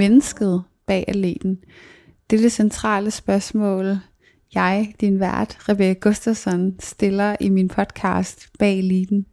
[0.00, 1.58] mennesket bag atleten?
[2.30, 3.98] Det er det centrale spørgsmål,
[4.54, 9.26] jeg, din vært, Rebecca Gustafsson, stiller i min podcast Bag Eliten.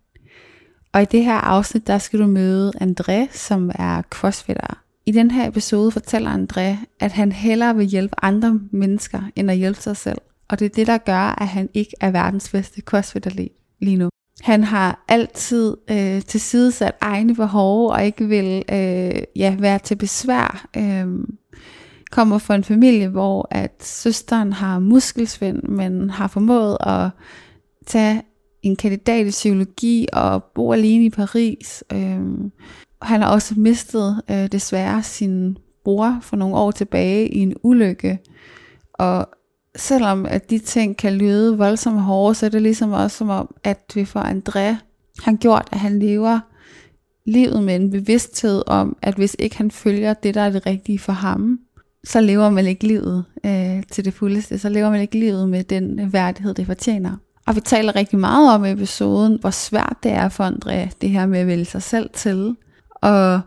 [0.93, 4.83] Og i det her afsnit, der skal du møde André, som er crossfitter.
[5.05, 9.57] I den her episode fortæller André, at han hellere vil hjælpe andre mennesker, end at
[9.57, 10.17] hjælpe sig selv.
[10.47, 13.31] Og det er det, der gør, at han ikke er verdens bedste crossfitter
[13.79, 14.09] lige nu.
[14.41, 20.67] Han har altid øh, tilsidesat egne behov og ikke vil øh, ja, være til besvær.
[20.77, 21.07] Øh,
[22.11, 27.09] kommer fra en familie, hvor at søsteren har muskelsvind, men har formået at
[27.85, 28.21] tage
[28.61, 31.83] en kandidat i psykologi og bo alene i Paris.
[31.93, 32.21] Øh,
[33.01, 38.19] han har også mistet øh, desværre sin bror for nogle år tilbage i en ulykke.
[38.93, 39.29] Og
[39.77, 43.55] selvom at de ting kan lyde voldsomt hårde, så er det ligesom også som om,
[43.63, 44.75] at vi for André
[45.23, 46.39] har gjort, at han lever
[47.25, 50.99] livet med en bevidsthed om, at hvis ikke han følger det, der er det rigtige
[50.99, 51.59] for ham,
[52.03, 54.59] så lever man ikke livet øh, til det fuldeste.
[54.59, 57.17] Så lever man ikke livet med den værdighed, det fortjener.
[57.47, 61.09] Og vi taler rigtig meget om i episoden, hvor svært det er for André, det
[61.09, 62.55] her med at vælge sig selv til,
[62.95, 63.41] og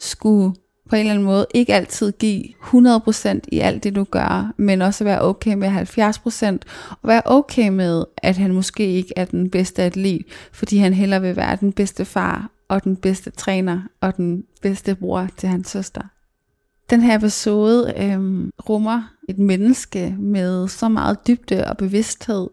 [0.00, 0.54] skulle
[0.88, 4.82] på en eller anden måde ikke altid give 100% i alt det, du gør, men
[4.82, 6.58] også være okay med 70%,
[6.90, 11.18] og være okay med, at han måske ikke er den bedste atlet, fordi han heller
[11.18, 15.70] vil være den bedste far, og den bedste træner, og den bedste bror til hans
[15.70, 16.02] søster.
[16.90, 22.48] Den her episode øhm, rummer et menneske med så meget dybde og bevidsthed,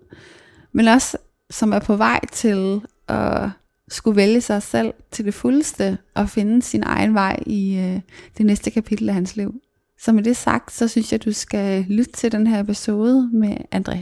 [0.71, 1.17] men også
[1.49, 3.49] som er på vej til at
[3.93, 8.01] skulle vælge sig selv til det fuldeste og finde sin egen vej i øh,
[8.37, 9.53] det næste kapitel af hans liv.
[9.99, 13.57] Så med det sagt, så synes jeg, du skal lytte til den her episode med
[13.75, 13.97] André.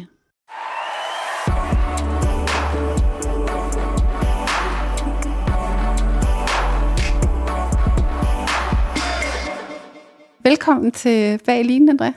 [10.43, 12.11] Velkommen til Bag Linjen, André.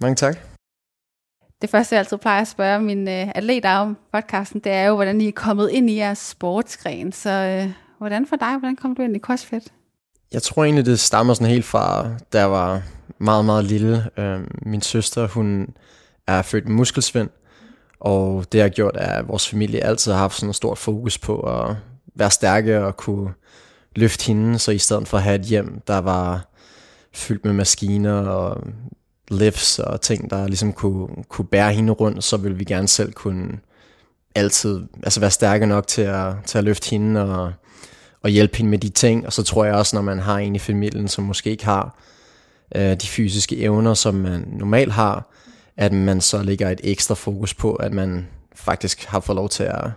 [0.00, 0.47] Mange tak.
[1.62, 4.94] Det første, jeg altid plejer at spørge mine øh, atleter om podcasten, det er jo,
[4.94, 7.12] hvordan I er kommet ind i jeres sportsgren.
[7.12, 9.72] Så øh, hvordan for dig, hvordan kom du ind i CrossFit?
[10.32, 12.82] Jeg tror egentlig, det stammer sådan helt fra, da jeg var
[13.18, 14.10] meget, meget lille.
[14.16, 15.68] Øh, min søster, hun
[16.26, 17.30] er født med muskelsvind,
[18.00, 21.40] og det har gjort, at vores familie altid har haft sådan et stort fokus på
[21.40, 21.76] at
[22.14, 23.32] være stærke og kunne
[23.96, 26.48] løfte hende, så i stedet for at have et hjem, der var
[27.14, 28.62] fyldt med maskiner og
[29.30, 33.12] lifts og ting, der ligesom kunne, kunne bære hende rundt, så ville vi gerne selv
[33.12, 33.58] kunne
[34.34, 37.52] altid altså være stærke nok til at, til at løfte hende og,
[38.22, 39.26] og hjælpe hende med de ting.
[39.26, 41.98] Og så tror jeg også, når man har en i familien, som måske ikke har
[42.76, 45.30] øh, de fysiske evner, som man normalt har,
[45.76, 49.64] at man så lægger et ekstra fokus på, at man faktisk har fået lov til
[49.64, 49.90] at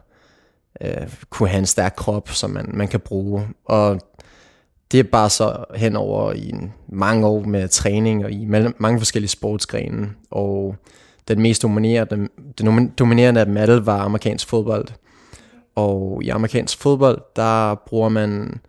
[0.82, 3.48] øh, kunne have en stærk krop, som man, man kan bruge.
[3.66, 4.02] Og
[4.92, 8.46] det er bare så henover i en mange år med træning og i
[8.78, 10.10] mange forskellige sportsgrene.
[10.32, 10.76] Og
[11.28, 12.28] den mest dominerende,
[12.58, 14.88] den dominerende af dem alle var amerikansk fodbold.
[15.76, 18.60] Og i amerikansk fodbold, der bruger man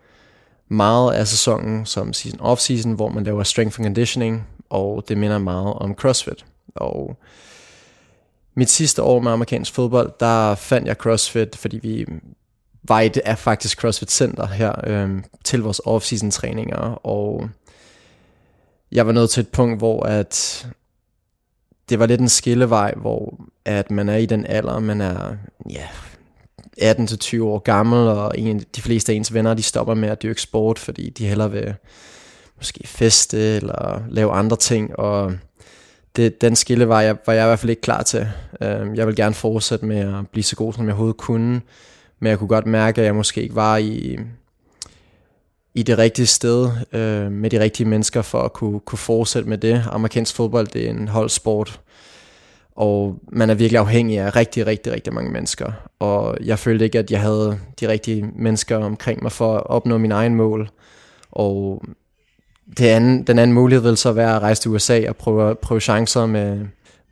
[0.68, 5.38] meget af sæsonen som season off-season, hvor man laver strength and conditioning, og det minder
[5.38, 6.44] meget om CrossFit.
[6.74, 7.16] Og
[8.54, 12.06] mit sidste år med amerikansk fodbold, der fandt jeg CrossFit, fordi vi
[12.82, 15.10] Vejde er faktisk CrossFit Center her øh,
[15.44, 17.48] til vores off-season træninger, og
[18.92, 20.66] jeg var nået til et punkt, hvor at
[21.88, 25.36] det var lidt en skillevej, hvor at man er i den alder, man er
[25.70, 25.86] ja,
[26.80, 30.42] 18-20 år gammel, og en, de fleste af ens venner, de stopper med at dyrke
[30.42, 31.74] sport, fordi de hellere vil
[32.56, 35.32] måske feste eller lave andre ting, og
[36.16, 38.28] det, den skille var jeg, var jeg i hvert fald ikke klar til.
[38.60, 41.60] Uh, jeg vil gerne fortsætte med at blive så god, som jeg overhovedet kunne,
[42.22, 44.18] men jeg kunne godt mærke, at jeg måske ikke var i,
[45.74, 49.58] i det rigtige sted øh, med de rigtige mennesker for at kunne, kunne fortsætte med
[49.58, 49.84] det.
[49.90, 51.80] Amerikansk fodbold, det er en holdsport,
[52.76, 55.72] og man er virkelig afhængig af rigtig, rigtig, rigtig mange mennesker.
[55.98, 59.98] Og jeg følte ikke, at jeg havde de rigtige mennesker omkring mig for at opnå
[59.98, 60.70] min egen mål.
[61.30, 61.84] Og
[62.78, 65.80] det anden, den anden mulighed ville så være at rejse til USA og prøve, prøve
[65.80, 66.60] chancer med,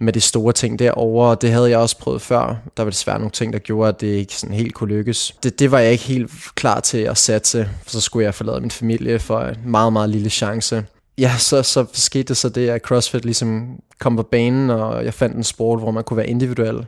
[0.00, 2.56] med de store ting derovre, og det havde jeg også prøvet før.
[2.76, 5.36] Der var desværre nogle ting, der gjorde, at det ikke sådan helt kunne lykkes.
[5.42, 8.60] Det, det var jeg ikke helt klar til at satse, for så skulle jeg forlade
[8.60, 10.84] min familie for en meget, meget lille chance.
[11.18, 15.14] Ja, så, så skete det så det, at CrossFit ligesom kom på banen, og jeg
[15.14, 16.86] fandt en sport, hvor man kunne være individuel.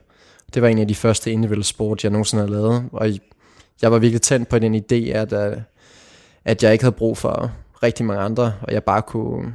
[0.54, 3.10] Det var en af de første individuelle sport, jeg nogensinde havde lavet, og
[3.82, 5.32] jeg var virkelig tændt på den idé, at,
[6.44, 7.50] at jeg ikke havde brug for
[7.82, 9.52] rigtig mange andre, og jeg bare kunne,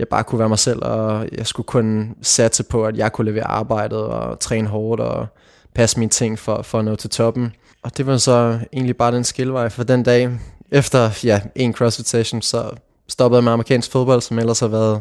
[0.00, 3.30] jeg bare kunne være mig selv, og jeg skulle kun satse på, at jeg kunne
[3.30, 5.26] levere arbejdet og træne hårdt og
[5.74, 7.52] passe mine ting for, for at nå til toppen.
[7.82, 10.30] Og det var så egentlig bare den skillevej for den dag.
[10.70, 12.70] Efter ja, en CrossFit session, så
[13.08, 15.00] stoppede jeg med amerikansk fodbold, som ellers har været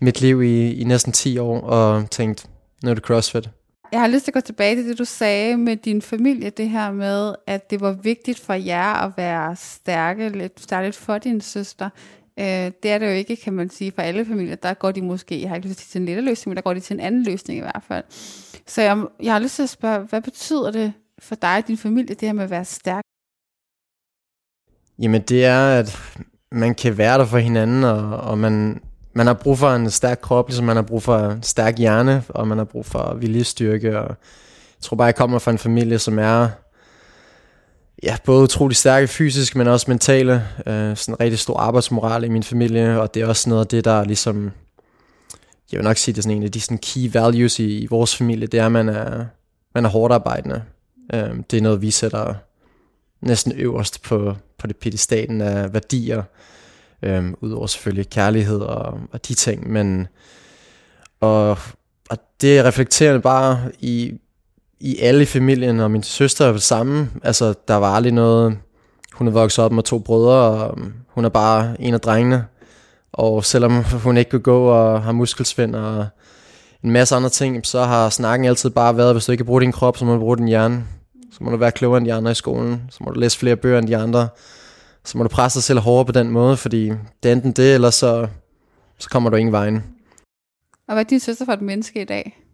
[0.00, 2.48] mit liv i, i næsten 10 år, og tænkte,
[2.82, 3.50] nu er det CrossFit.
[3.92, 6.70] Jeg har lyst til at gå tilbage til det, du sagde med din familie, det
[6.70, 11.40] her med, at det var vigtigt for jer at være stærke, lidt stærligt for din
[11.40, 11.90] søster.
[12.38, 14.56] Øh, det er det jo ikke, kan man sige, for alle familier.
[14.56, 16.74] Der går de måske, jeg har ikke lyst til en lille løsning, men der går
[16.74, 18.04] de til en anden løsning i hvert fald.
[18.66, 21.78] Så jeg, jeg har lyst til at spørge, hvad betyder det for dig og din
[21.78, 23.02] familie, det her med at være stærk?
[24.98, 25.98] Jamen det er, at
[26.52, 28.80] man kan være der for hinanden, og, og man,
[29.12, 32.24] man har brug for en stærk krop, ligesom man har brug for en stærk hjerne,
[32.28, 33.98] og man har brug for viljestyrke.
[33.98, 36.48] Og jeg tror bare, jeg kommer fra en familie, som er
[38.02, 40.34] ja, både utrolig stærke fysisk, men også mentale.
[40.66, 43.68] Øh, sådan en rigtig stor arbejdsmoral i min familie, og det er også noget af
[43.68, 44.50] det, der ligesom,
[45.72, 47.86] jeg vil nok sige, det er sådan en af de sådan key values i, i
[47.86, 49.24] vores familie, det er, at man er,
[49.74, 50.62] man er hårdt arbejdende.
[51.14, 52.34] Øh, det er noget, vi sætter
[53.20, 56.22] næsten øverst på, på det pedestaten af værdier,
[57.02, 60.08] øh, Udover selvfølgelig kærlighed og, og de ting, men
[61.20, 61.58] og,
[62.10, 64.12] og det reflekterer bare i,
[64.80, 67.10] i alle i familien, og min søster er det samme.
[67.22, 68.58] Altså, der var aldrig noget...
[69.12, 72.44] Hun er vokset op med to brødre, og um, hun er bare en af drengene.
[73.12, 76.06] Og selvom hun ikke kan gå og har muskelsvind og
[76.84, 79.60] en masse andre ting, så har snakken altid bare været, hvis du ikke kan bruge
[79.60, 80.84] din krop, så må du bruge din hjerne.
[81.32, 82.82] Så må du være klogere end de andre i skolen.
[82.90, 84.28] Så må du læse flere bøger end de andre
[85.06, 86.88] så må du presse dig selv hårdere på den måde, fordi
[87.22, 88.28] det er enten det, eller så,
[88.98, 89.84] så kommer du ingen vejen.
[90.88, 92.45] Og hvad er din søster for et menneske i dag?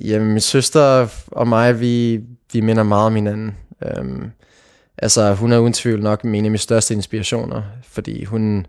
[0.00, 2.20] Jamen, min søster og mig, vi,
[2.52, 3.56] vi minder meget om hinanden.
[3.86, 4.30] Øhm,
[4.98, 8.66] altså, hun er uden tvivl nok en af mine største inspirationer, fordi hun,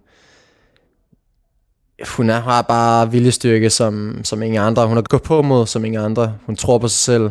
[2.18, 4.88] hun er, har bare viljestyrke som, som ingen andre.
[4.88, 6.36] Hun har gået på mod som ingen andre.
[6.46, 7.30] Hun tror på sig selv,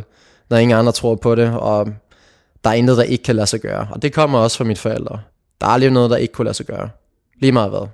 [0.50, 1.88] når ingen andre tror på det, og
[2.64, 3.88] der er intet, der ikke kan lade sig gøre.
[3.90, 5.20] Og det kommer også fra mine forældre.
[5.60, 6.88] Der er aldrig noget, der ikke kunne lade sig gøre.
[7.40, 7.88] Lige meget hvad.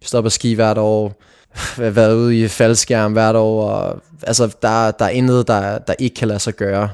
[0.00, 1.22] Vi står på ski hvert år,
[1.78, 6.14] været ude i faldskærm hvert år, og altså, der, der er intet, der, der ikke
[6.14, 6.90] kan lade sig gøre.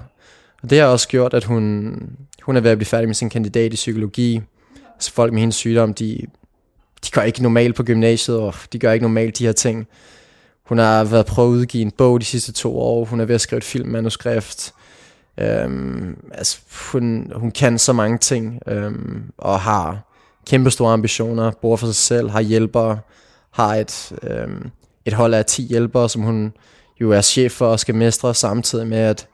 [0.63, 1.95] Og det har også gjort, at hun,
[2.43, 4.41] hun er ved at blive færdig med sin kandidat i psykologi.
[4.99, 6.19] Så folk med hendes sygdom, de,
[7.05, 9.87] de gør ikke normalt på gymnasiet, og de gør ikke normalt de her ting.
[10.67, 13.05] Hun har været prøvet at udgive en bog de sidste to år.
[13.05, 14.73] Hun er ved at skrive et filmmanuskript.
[15.39, 16.59] Øhm, altså,
[16.93, 19.99] hun, hun kan så mange ting, øhm, og har
[20.47, 22.99] kæmpe store ambitioner, bor for sig selv, har hjælpere,
[23.51, 24.71] har et, øhm,
[25.05, 26.53] et hold af 10 hjælpere, som hun
[27.01, 29.27] jo er chef for og skal mestre, samtidig med, at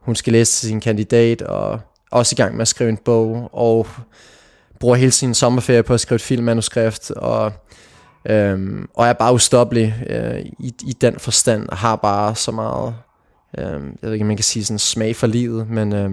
[0.00, 1.80] hun skal læse sin kandidat, og
[2.10, 3.86] også i gang med at skrive en bog, og
[4.80, 7.52] bruger hele sin sommerferie på at skrive et filmmanuskript, og,
[8.24, 12.94] øhm, og er bare ustoppelig øh, i, i den forstand, og har bare så meget,
[13.58, 16.10] øh, jeg ved ikke, om man kan sige sådan smag for livet, men øh,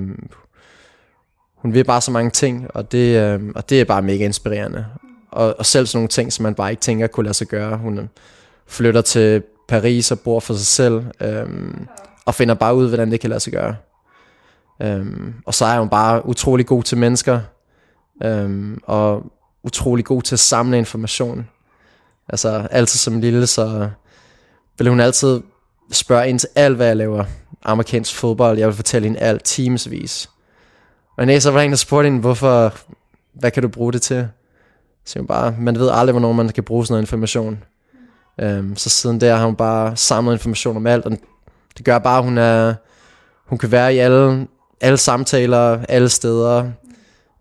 [1.55, 4.85] hun vil bare så mange ting, og det, øh, og det er bare mega inspirerende.
[5.31, 7.77] Og, og selv sådan nogle ting, som man bare ikke tænker kunne lade sig gøre.
[7.77, 8.05] Hun øh,
[8.67, 11.87] flytter til Paris og bor for sig selv, øhm,
[12.25, 13.75] og finder bare ud, hvordan det kan lade sig gøre.
[14.81, 17.39] Øhm, og så er hun bare utrolig god til mennesker,
[18.23, 19.23] øhm, og
[19.63, 21.47] utrolig god til at samle information.
[22.29, 23.89] Altså altid som lille, så
[24.77, 25.41] vil hun altid
[25.91, 27.23] spørge ind til alt, hvad jeg laver.
[27.63, 30.29] Amerikansk fodbold, jeg vil fortælle hende alt, teamsvis.
[31.17, 32.73] Og næste så var der en, der spurgte hende, hvorfor,
[33.33, 34.27] hvad kan du bruge det til?
[35.05, 37.63] Så hun bare, man ved aldrig, hvornår man kan bruge sådan noget information.
[38.39, 41.11] Øhm, så siden der har hun bare samlet information om alt, og
[41.77, 42.73] det gør bare, at hun, er,
[43.45, 44.47] hun kan være i alle
[44.81, 46.71] alle samtaler, alle steder.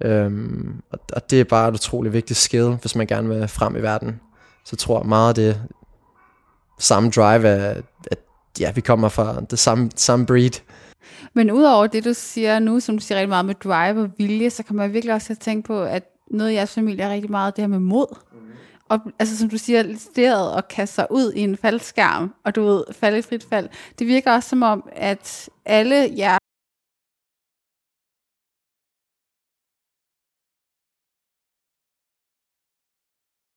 [0.01, 3.77] Øhm, og, og det er bare et utroligt vigtigt skill, hvis man gerne vil frem
[3.77, 4.21] i verden.
[4.65, 5.63] Så tror jeg meget, det
[6.79, 8.19] samme drive, at, at
[8.61, 10.61] ja, vi kommer fra det samme, samme breed.
[11.35, 14.51] Men udover det, du siger nu, som du siger rigtig meget med drive og vilje,
[14.51, 17.57] så kan man virkelig også tænke på, at noget i jeres familie er rigtig meget
[17.57, 18.17] det her med mod.
[18.91, 22.63] Og altså, som du siger, stedet og kaste sig ud i en faldskærm, og du
[22.65, 23.69] ved, falde i frit fald.
[23.99, 26.39] Det virker også som om, at alle jer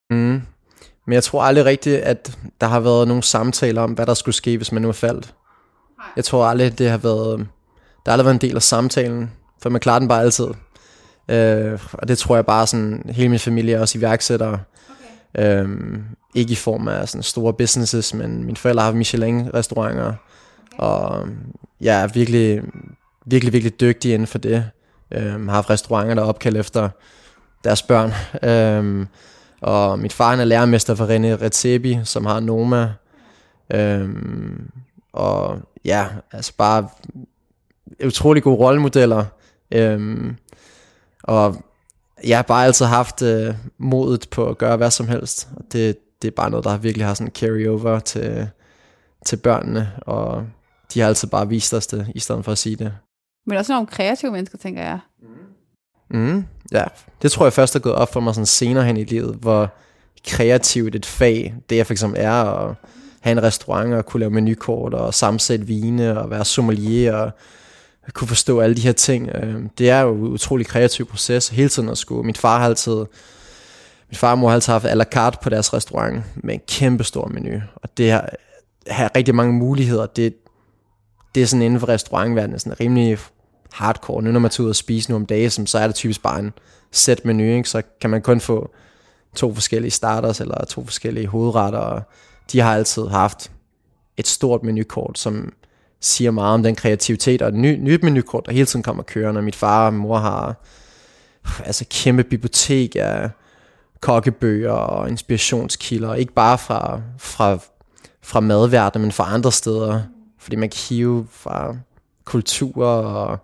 [0.10, 0.42] Mm.
[1.06, 4.36] Men jeg tror aldrig rigtigt, at der har været nogle samtaler om, hvad der skulle
[4.36, 5.36] ske, hvis man nu er faldt.
[6.16, 7.40] Jeg tror aldrig, det har været...
[8.06, 10.48] Der har aldrig været en del af samtalen, for man klarer den bare altid.
[11.28, 14.60] Øh, og det tror jeg bare sådan, hele min familie er også iværksættere.
[15.38, 16.04] Øhm,
[16.36, 20.14] ikke i form af sådan store businesses, men mine forældre har Michelin-restauranter.
[20.78, 21.38] Og øhm,
[21.82, 22.62] jeg er virkelig,
[23.26, 24.66] virkelig, virkelig dygtig inden for det.
[25.12, 26.90] Øhm, har haft restauranter, der er opkaldt efter
[27.64, 28.14] deres børn.
[28.50, 29.08] Øhm,
[29.62, 32.94] og mit far han er lærermester for René Redzepi, som har Noma.
[33.74, 34.70] Øhm,
[35.14, 36.88] og ja, altså bare
[38.06, 39.26] utrolig gode rollemodeller.
[39.72, 40.36] Øhm,
[41.24, 41.64] og
[42.24, 45.50] jeg har bare altid haft øh, modet på at gøre hvad som helst.
[45.56, 48.50] Og det, det er bare noget, der virkelig har sådan carry over til,
[49.26, 49.92] til børnene.
[50.02, 50.46] Og
[50.94, 52.94] de har altid bare vist os det, i stedet for at sige det.
[53.46, 55.00] Men også nogle kreative mennesker, tænker jeg.
[56.10, 56.84] Mm, ja,
[57.22, 59.74] det tror jeg først er gået op for mig sådan senere hen i livet, hvor
[60.28, 62.76] kreativt et fag, det jeg for eksempel er at
[63.22, 67.32] have en restaurant og kunne lave menukort og sammensætte vine og være sommelier og
[68.12, 69.30] kunne forstå alle de her ting.
[69.30, 72.26] Øh, det er jo en utrolig kreativ proces hele tiden at skulle.
[72.26, 72.96] Min far har altid,
[74.10, 76.62] min far og mor har altid haft à la carte på deres restaurant med en
[76.68, 77.62] kæmpe stor menu.
[77.76, 78.30] Og det har,
[78.88, 80.06] har rigtig mange muligheder.
[80.06, 80.36] Det,
[81.36, 83.18] det er sådan inden for restaurantverdenen sådan rimelig
[83.72, 84.24] hardcore.
[84.24, 86.40] Nu når man tager ud og spise nu om dagen, så er det typisk bare
[86.40, 86.54] en
[86.92, 87.70] sæt menu, ikke?
[87.70, 88.72] så kan man kun få
[89.36, 91.80] to forskellige starters eller to forskellige hovedretter.
[91.80, 92.02] Og
[92.52, 93.52] de har altid haft
[94.18, 95.54] et stort menukort, som
[96.04, 99.42] siger meget om den kreativitet, og et ny, nyt menukort, der hele tiden kommer kørende.
[99.42, 100.56] Min far og mor har
[101.66, 103.30] altså kæmpe bibliotek af
[104.00, 107.58] kokkebøger og inspirationskilder, ikke bare fra, fra,
[108.22, 110.02] fra madverdenen, men fra andre steder,
[110.40, 111.76] fordi man kan hive fra
[112.26, 113.38] kultur, og,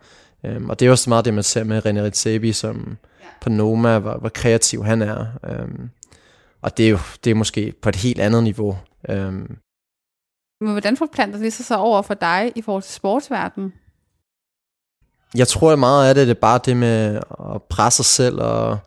[0.44, 3.26] øhm, og det er også meget det, man ser med René Redzepi, som ja.
[3.42, 5.26] på Noma, hvor, hvor kreativ han er.
[5.50, 5.90] Øhm,
[6.62, 8.78] og det er jo det er måske på et helt andet niveau.
[9.10, 9.58] Øhm.
[10.62, 13.74] Men hvordan forplanter det sig så over for dig i forhold til sportsverdenen?
[15.36, 17.20] Jeg tror at meget af det, det er bare det med
[17.56, 18.78] at presse sig selv og,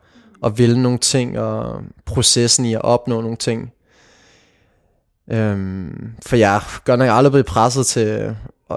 [0.41, 3.73] og ville nogle ting, og processen i at opnå nogle ting.
[5.31, 8.37] Øhm, for jeg er godt nok aldrig blevet presset til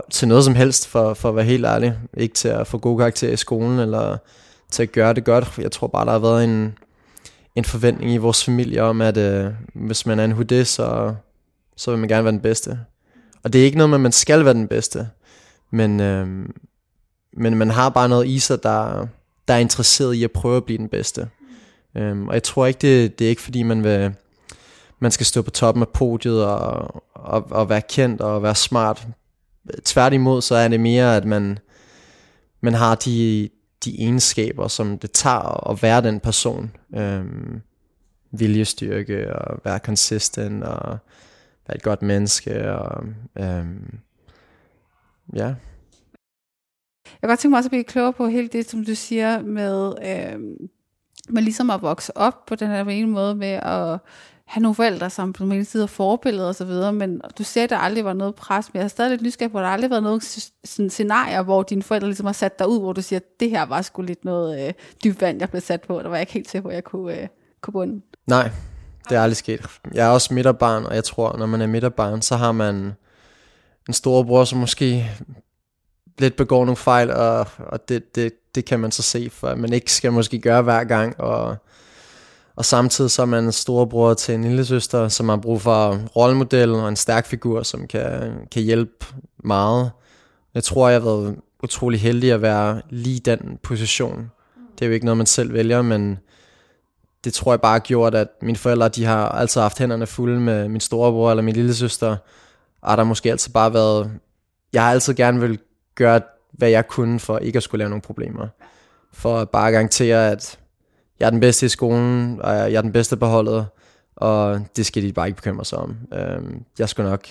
[0.09, 1.97] til noget som helst, for, for at være helt ærlig.
[2.17, 4.17] Ikke til at få gode karakterer i skolen, eller
[4.71, 5.57] til at gøre det godt.
[5.57, 6.77] Jeg tror bare, der har været en,
[7.55, 11.15] en forventning i vores familie om, at øh, hvis man er en hudé, så,
[11.75, 12.79] så vil man gerne være den bedste.
[13.43, 15.09] Og det er ikke noget med, at man skal være den bedste,
[15.71, 16.49] men, øh,
[17.33, 19.07] men man har bare noget i sig, der,
[19.47, 21.29] der er interesseret i at prøve at blive den bedste.
[21.95, 24.13] Øhm, og jeg tror ikke, det, det er ikke fordi, man vil
[24.99, 29.07] man skal stå på toppen af podiet og, og, og være kendt og være smart
[29.83, 31.59] tværtimod, så er det mere, at man,
[32.61, 33.49] man har de,
[33.85, 36.71] de egenskaber, som det tager at være den person.
[36.95, 37.61] Øhm,
[38.31, 40.97] viljestyrke og være consistent og
[41.67, 42.71] være et godt menneske.
[42.71, 43.03] Og,
[43.37, 43.99] øhm,
[45.35, 45.55] ja.
[47.05, 49.41] Jeg kan godt tænke mig også at blive klogere på hele det, som du siger
[49.41, 50.69] med, øhm,
[51.29, 53.99] med ligesom at vokse op på den her ene måde med at
[54.45, 57.43] have nogle forældre, som på den ene side er forbilleder og så videre, men du
[57.43, 59.63] siger, at der aldrig var noget pres, men jeg er stadig lidt nysgerrig på, at
[59.63, 62.93] der aldrig været noget sådan scenarier, hvor dine forældre ligesom har sat dig ud, hvor
[62.93, 65.81] du siger, at det her var sgu lidt noget øh, dybt vand, jeg blev sat
[65.81, 67.27] på, der var jeg ikke helt til, hvor jeg kunne, øh,
[67.61, 68.01] kunne bunde.
[68.27, 68.49] Nej,
[69.09, 69.65] det er aldrig sket.
[69.93, 72.93] Jeg er også midterbarn, og jeg tror, når man er midterbarn, så har man
[73.87, 75.11] en storebror, som måske
[76.19, 79.73] lidt begår nogle fejl, og, og det, det, det kan man så se, for man
[79.73, 81.55] ikke skal måske gøre hver gang, og,
[82.55, 85.99] og samtidig så er man en storebror til en lille søster, som har brug for
[86.15, 89.05] rollemodel og en stærk figur, som kan, kan hjælpe
[89.43, 89.91] meget.
[90.53, 94.31] Jeg tror, jeg har været utrolig heldig at være lige den position.
[94.75, 96.19] Det er jo ikke noget, man selv vælger, men
[97.25, 100.39] det tror jeg bare har gjort, at mine forældre, de har altid haft hænderne fulde
[100.39, 102.17] med min storebror eller min lille søster,
[102.81, 104.11] og der måske altid bare været,
[104.73, 105.59] jeg har altid gerne vil
[105.95, 108.47] gøre, hvad jeg kunne for ikke at skulle lave nogle problemer.
[109.13, 110.59] For at bare garantere, at
[111.19, 113.65] jeg er den bedste i skolen, og jeg er den bedste på holdet,
[114.15, 115.97] og det skal de bare ikke bekymre sig om.
[116.13, 117.27] Øhm, jeg skal nok,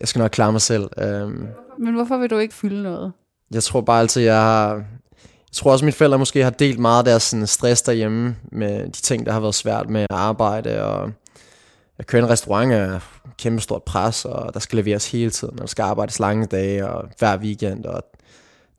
[0.00, 0.90] jeg skal nok klare mig selv.
[0.98, 1.48] Øhm,
[1.78, 3.12] Men hvorfor vil du ikke fylde noget?
[3.50, 4.84] Jeg tror bare altid, jeg har...
[5.50, 8.36] Jeg tror også, at mine forældre måske har delt meget af deres sådan, stress derhjemme
[8.52, 10.84] med de ting, der har været svært med at arbejde.
[10.84, 11.12] Og
[11.98, 13.00] at køre en restaurant er
[13.38, 16.88] kæmpe stort pres, og der skal leveres hele tiden, og der skal arbejdes lange dage
[16.88, 18.02] og hver weekend, og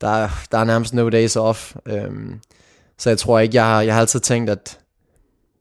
[0.02, 1.76] der, der er nærmest no days off.
[1.86, 2.40] Øhm,
[2.98, 4.80] så jeg tror ikke, jeg har, jeg har altid tænkt, at,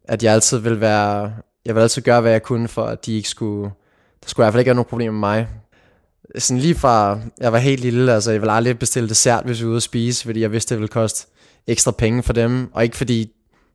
[0.04, 1.32] at jeg altid vil være,
[1.64, 3.70] jeg vil altid gøre, hvad jeg kunne, for at de ikke skulle,
[4.22, 5.48] der skulle i hvert fald ikke have nogen problemer med mig.
[6.38, 9.64] Sådan lige fra, jeg var helt lille, altså jeg ville aldrig bestille dessert, hvis vi
[9.64, 11.26] var ude at spise, fordi jeg vidste, det ville koste
[11.66, 13.32] ekstra penge for dem, og ikke fordi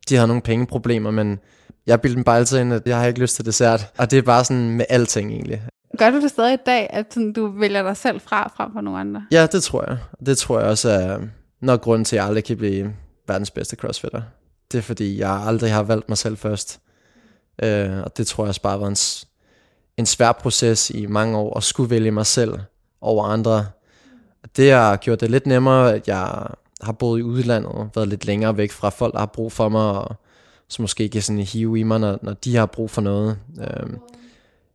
[0.09, 1.39] de havde nogle pengeproblemer, men
[1.88, 3.88] jeg bildte dem bare altid ind, at jeg har ikke lyst til dessert.
[3.97, 5.62] Og det er bare sådan med alting egentlig.
[5.97, 8.81] Gør du det stadig i dag, at sådan, du vælger dig selv fra frem for
[8.81, 9.25] nogle andre?
[9.31, 9.97] Ja, det tror jeg.
[10.25, 11.19] Det tror jeg også er
[11.62, 12.93] nok grund til, at jeg aldrig kan blive
[13.27, 14.21] verdens bedste crossfitter.
[14.71, 16.79] Det er fordi, jeg aldrig har valgt mig selv først.
[17.63, 18.95] Øh, og det tror jeg også bare var en,
[19.98, 22.60] en svær proces i mange år, at skulle vælge mig selv
[23.02, 23.66] over andre.
[24.58, 26.48] Det har gjort det lidt nemmere, at jeg
[26.82, 29.92] har boet i udlandet, været lidt længere væk fra folk, der har brug for mig,
[29.92, 30.16] og
[30.68, 33.38] som måske kan sådan hive i mig, når, når de har brug for noget.
[33.60, 33.98] Øhm,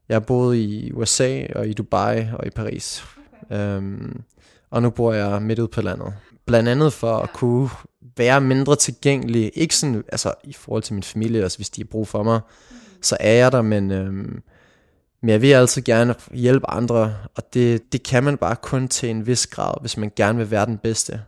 [0.09, 3.05] jeg har boet i USA og i Dubai og i Paris.
[3.51, 4.23] Øhm,
[4.71, 6.15] og nu bor jeg midt ude på landet.
[6.47, 7.71] Blandt andet for at kunne
[8.17, 9.51] være mindre tilgængelig.
[9.55, 12.41] Ikke sådan, altså i forhold til min familie, altså hvis de har brug for mig,
[13.03, 14.43] så er jeg der, men, øhm,
[15.21, 19.11] men jeg vil altid gerne hjælpe andre, og det, det kan man bare kun til
[19.11, 21.21] en vis grad, hvis man gerne vil være den bedste.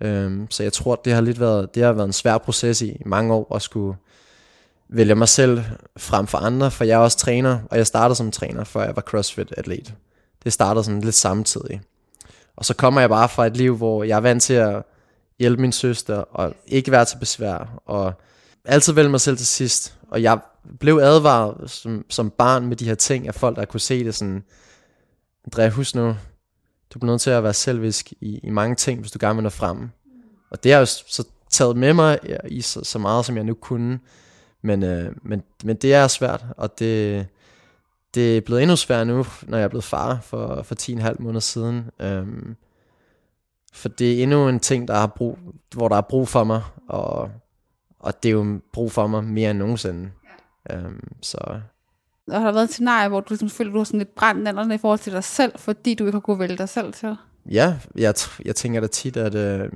[0.00, 3.02] Øhm, så jeg tror, det har lidt været, det har været en svær proces i
[3.06, 3.96] mange år at skulle
[4.88, 5.64] vælge mig selv
[5.96, 8.96] frem for andre, for jeg er også træner, og jeg startede som træner, før jeg
[8.96, 9.94] var CrossFit-atlet.
[10.44, 11.80] Det startede sådan lidt samtidig.
[12.56, 14.82] Og så kommer jeg bare fra et liv, hvor jeg er vant til at
[15.38, 18.12] hjælpe min søster, og ikke være til besvær, og
[18.64, 19.94] altid vælge mig selv til sidst.
[20.10, 20.38] Og jeg
[20.80, 24.14] blev advaret som, som barn med de her ting af folk, der kunne se det
[24.14, 24.44] sådan,
[25.44, 26.16] Andrea, husk nu,
[26.94, 29.42] du bliver nødt til at være selvisk i, i mange ting, hvis du gerne vil
[29.42, 29.88] nå frem.
[30.50, 33.44] Og det har jeg jo så taget med mig i så, så meget, som jeg
[33.44, 33.98] nu kunne.
[34.62, 37.26] Men, øh, men, men det er svært, og det,
[38.14, 41.40] det er blevet endnu sværere nu, når jeg er blevet far for, for 10,5 måneder
[41.40, 41.90] siden.
[42.00, 42.56] Øhm,
[43.72, 45.38] for det er endnu en ting, der har brug,
[45.74, 47.30] hvor der er brug for mig, og,
[47.98, 50.10] og det er jo brug for mig mere end nogensinde.
[50.70, 51.60] Øhm, så
[52.30, 54.72] og har der været et scenarie, hvor du ligesom føler, du har sådan lidt brændt
[54.72, 57.16] i forhold til dig selv, fordi du ikke har kunnet vælge dig selv til?
[57.50, 59.70] Ja, jeg, jeg tænker da tit, at, øh,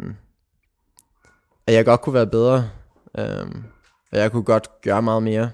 [1.66, 2.70] at jeg godt kunne være bedre.
[3.18, 3.46] Øh,
[4.12, 5.50] og jeg kunne godt gøre meget mere.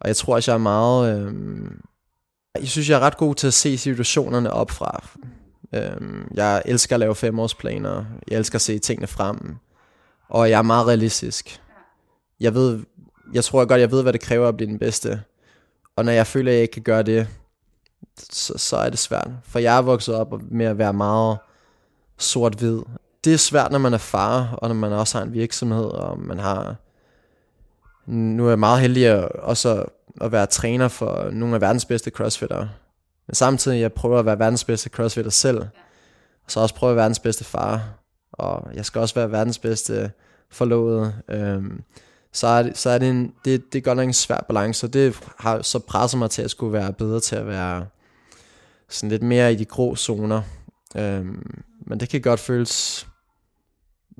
[0.00, 1.18] Og jeg tror også, jeg er meget...
[1.18, 1.34] Øh,
[2.58, 5.04] jeg synes, jeg er ret god til at se situationerne op fra.
[5.74, 8.04] Øh, jeg elsker at lave femårsplaner.
[8.28, 9.56] Jeg elsker at se tingene frem.
[10.28, 11.60] Og jeg er meget realistisk.
[12.40, 12.80] Jeg ved,
[13.32, 15.22] jeg tror godt, jeg ved, hvad det kræver at blive den bedste.
[15.96, 17.28] Og når jeg føler, at jeg ikke kan gøre det,
[18.18, 19.30] så, så er det svært.
[19.44, 21.38] For jeg er vokset op med at være meget
[22.18, 22.80] sort-hvid.
[23.24, 26.18] Det er svært, når man er far, og når man også har en virksomhed, og
[26.18, 26.76] man har...
[28.06, 29.84] Nu er jeg meget heldig at, også
[30.20, 32.68] at være træner for nogle af verdens bedste crossfitter.
[33.26, 35.58] Men samtidig jeg prøver at være verdens bedste crossfitter selv.
[36.44, 37.82] Og så også prøve at være verdens bedste far.
[38.32, 40.10] Og jeg skal også være verdens bedste
[40.50, 41.14] forlovede.
[41.28, 41.82] Øhm,
[42.32, 44.86] så er det, så er det, en, det, det er godt nok en svær balance,
[44.86, 47.86] og det har så presset mig til at skulle være bedre til at være
[48.88, 50.42] sådan lidt mere i de grå zoner.
[50.96, 53.06] Øhm, men det kan godt føles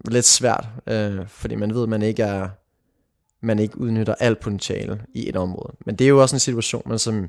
[0.09, 2.49] lidt svært, øh, fordi man ved, at man ikke er
[3.45, 5.77] man ikke udnytter alt potentiale i et område.
[5.87, 7.29] Men det er jo også en situation, man, som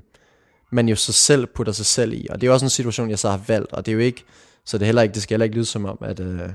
[0.71, 3.19] man jo så selv putter sig selv i, og det er også en situation, jeg
[3.19, 4.23] så har valgt, og det er jo ikke,
[4.65, 6.49] så det, heller ikke, det skal heller ikke lyde som om, at, øh,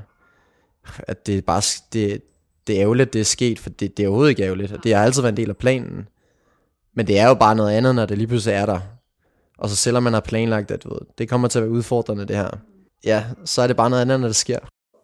[0.99, 1.63] at det er bare,
[1.93, 2.23] det,
[2.69, 4.95] det er ærgerligt, det er sket, for det, det er overhovedet ikke ærgerligt, og det
[4.95, 6.09] har altid været en del af planen.
[6.95, 8.81] Men det er jo bare noget andet, når det lige pludselig er der.
[9.59, 12.37] Og så selvom man har planlagt, at ved, det kommer til at være udfordrende det
[12.37, 12.51] her,
[13.05, 14.59] ja, så er det bare noget andet, når det sker.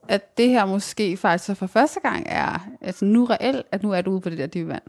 [0.09, 4.01] At det her måske faktisk for første gang er altså nu reelt, at nu er
[4.01, 4.83] du ude på det der dybe vand.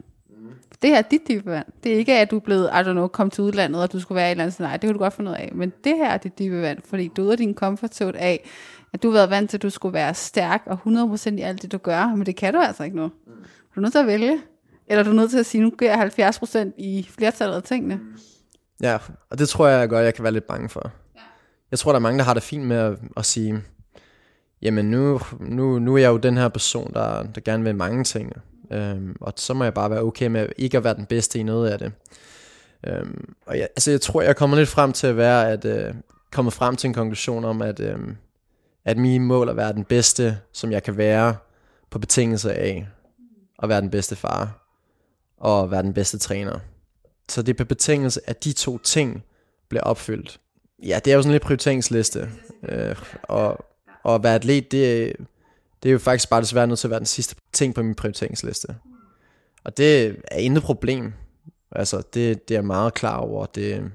[0.82, 1.66] Det her er dit dybe vand.
[1.84, 4.00] Det er ikke, at du er blevet, I don't know, kom til udlandet, og du
[4.00, 5.52] skulle være i et eller andet Nej, det kan du godt finde ud af.
[5.56, 8.18] Men det her er dit dybe vand, fordi du er ude af din comfort zone
[8.18, 8.50] af,
[8.94, 11.62] at du har været vant til, at du skulle være stærk og 100% i alt
[11.62, 12.16] det, du gør.
[12.16, 13.04] Men det kan du altså ikke nu.
[13.76, 14.42] Du er nødt til at vælge.
[14.88, 18.00] Eller du er nødt til at sige, nu gør jeg 70% i flertallet af tingene.
[18.82, 18.98] Ja,
[19.30, 20.92] og det tror jeg godt, jeg kan være lidt bange for.
[21.16, 21.20] Ja.
[21.72, 23.62] Jeg tror, der er mange, der har det fint med at, at sige,
[24.62, 28.04] jamen nu, nu, nu er jeg jo den her person, der, der gerne vil mange
[28.04, 28.34] ting.
[28.72, 31.44] Øhm, og så må jeg bare være okay med ikke at være den bedste i
[31.44, 31.92] noget af det.
[32.88, 35.94] Øhm, og jeg, altså jeg tror, jeg kommer lidt frem til at være, at øh,
[36.32, 37.98] komme frem til en konklusion om, at, øh,
[38.86, 41.36] at min mål er at være den bedste, som jeg kan være
[41.90, 42.88] på betingelse af
[43.64, 44.68] at være den bedste far
[45.38, 46.60] og være den bedste træner.
[47.30, 49.24] Så det er på betingelse, at de to ting
[49.70, 50.40] bliver opfyldt.
[50.84, 52.30] Ja, det er jo sådan lidt prioriteringsliste.
[52.64, 53.66] Øh, og,
[54.04, 55.14] og at være atlet, det,
[55.84, 57.96] det er jo faktisk bare desværre nødt til at være den sidste ting på min
[57.96, 58.76] prioriteringsliste.
[59.64, 61.14] Og det er intet problem.
[61.72, 63.46] Altså, det, det er jeg meget klar over.
[63.46, 63.92] Det,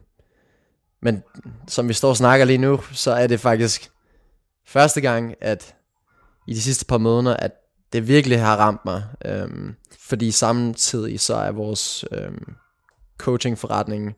[1.02, 1.22] men
[1.68, 3.90] som vi står og snakker lige nu, så er det faktisk
[4.70, 5.74] første gang, at
[6.46, 7.52] i de sidste par måneder, at
[7.92, 9.04] det virkelig har ramt mig.
[9.24, 12.54] Øhm, fordi samtidig så er vores øhm,
[13.18, 14.16] coachingforretning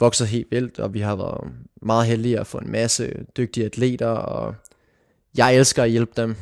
[0.00, 4.08] vokset helt vildt, og vi har været meget heldige at få en masse dygtige atleter,
[4.08, 4.54] og
[5.36, 6.36] jeg elsker at hjælpe dem.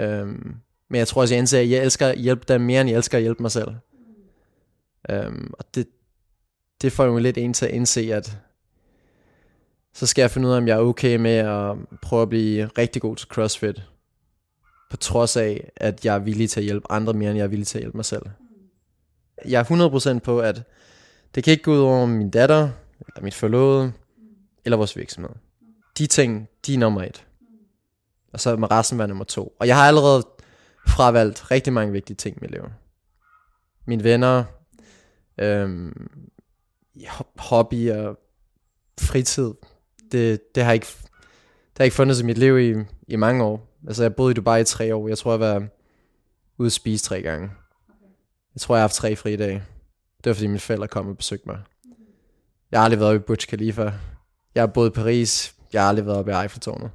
[0.00, 0.54] Øhm,
[0.90, 2.96] men jeg tror også, jeg indser, at jeg elsker at hjælpe dem mere, end jeg
[2.96, 3.68] elsker at hjælpe mig selv.
[5.10, 5.86] Øhm, og det,
[6.82, 8.38] det får jo lidt en til at indse, at
[9.94, 12.66] så skal jeg finde ud af, om jeg er okay med at prøve at blive
[12.66, 13.82] rigtig god til CrossFit,
[14.90, 17.48] på trods af, at jeg er villig til at hjælpe andre mere, end jeg er
[17.48, 18.22] villig til at hjælpe mig selv.
[19.44, 20.62] Jeg er 100% på, at
[21.34, 23.92] det kan ikke gå ud over min datter, eller mit forlovede,
[24.64, 25.30] eller vores virksomhed.
[25.98, 27.26] De ting, de er nummer et.
[28.32, 29.56] Og så må resten være nummer to.
[29.60, 30.26] Og jeg har allerede
[30.86, 32.62] fravalgt rigtig mange vigtige ting i mit liv.
[33.86, 34.44] Mine venner,
[35.38, 36.10] øhm,
[37.36, 38.18] hobbyer, og
[39.00, 39.52] fritid,
[40.14, 40.86] det, det har ikke
[41.74, 43.78] det har ikke fundet i mit liv i, i mange år.
[43.86, 45.08] Altså jeg boede i Dubai i tre år.
[45.08, 45.66] Jeg tror jeg var
[46.58, 47.50] ude at spise tre gange.
[48.54, 49.64] Jeg tror jeg har haft tre fri dage.
[50.24, 51.58] Det var fordi mine forældre kom og besøgte mig.
[52.70, 53.92] Jeg har aldrig været i Burj Khalifa.
[54.54, 55.54] Jeg har boet i Paris.
[55.72, 56.90] Jeg har aldrig været oppe i Eiffeltårnet.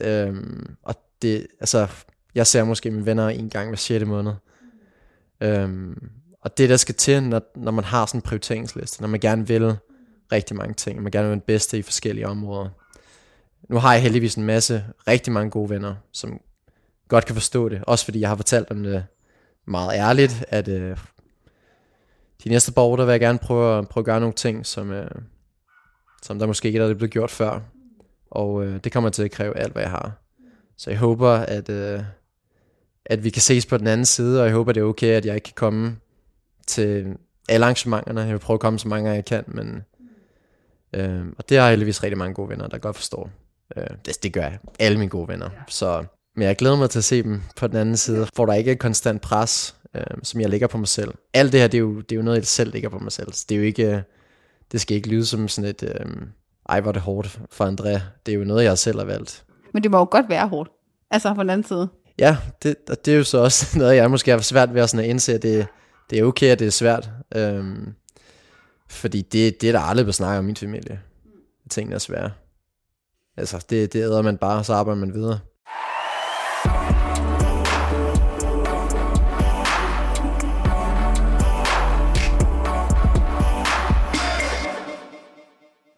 [0.00, 1.88] Øhm, og det, altså,
[2.34, 4.04] jeg ser måske mine venner en gang hver 6.
[4.04, 4.32] måned.
[5.40, 6.10] Øhm,
[6.40, 9.46] og det der skal til, når, når man har sådan en prioriteringsliste, når man gerne
[9.46, 9.76] vil
[10.32, 12.68] rigtig mange ting, og man gerne vil være den bedste i forskellige områder.
[13.68, 16.40] Nu har jeg heldigvis en masse, rigtig mange gode venner, som
[17.08, 17.84] godt kan forstå det.
[17.86, 19.04] Også fordi jeg har fortalt dem det
[19.66, 20.96] meget ærligt, at øh,
[22.44, 24.92] de næste par år, der vil jeg gerne prøve, prøve at gøre nogle ting, som,
[24.92, 25.10] øh,
[26.22, 27.60] som der måske ikke er blevet gjort før.
[28.30, 30.12] Og øh, det kommer til at kræve alt, hvad jeg har.
[30.76, 32.00] Så jeg håber, at, øh,
[33.04, 35.26] at vi kan ses på den anden side, og jeg håber, det er okay, at
[35.26, 35.96] jeg ikke kan komme
[36.66, 37.16] til
[37.48, 38.20] alle arrangementerne.
[38.20, 39.84] Jeg vil prøve at komme så mange, jeg kan, men
[40.92, 43.30] øh, og det har jeg heldigvis rigtig mange gode venner, der godt forstår.
[43.76, 44.58] Øh, det, det gør jeg.
[44.78, 45.50] Alle mine gode venner.
[45.68, 46.04] Så
[46.38, 48.70] men jeg glæder mig til at se dem på den anden side, hvor der ikke
[48.70, 51.14] er konstant pres, øh, som jeg lægger på mig selv.
[51.34, 53.12] Alt det her, det er, jo, det er jo noget, jeg selv lægger på mig
[53.12, 53.32] selv.
[53.32, 54.04] Så det er jo ikke,
[54.72, 56.06] det skal ikke lyde som sådan et, øh,
[56.68, 58.00] ej hvor det hårdt for André.
[58.26, 59.44] Det er jo noget, jeg selv har valgt.
[59.74, 60.70] Men det må jo godt være hårdt.
[61.10, 61.88] Altså på den anden side.
[62.18, 64.90] Ja, det, og det er jo så også noget, jeg måske har svært ved at,
[64.90, 65.66] sådan at indse, at det,
[66.10, 67.10] det er okay, at det er svært.
[67.34, 67.94] Øhm,
[68.90, 71.00] fordi det, det er der aldrig på snakke om min familie.
[71.70, 72.30] Tingene er svære.
[73.36, 75.38] Altså, det, det æder man bare, og så arbejder man videre.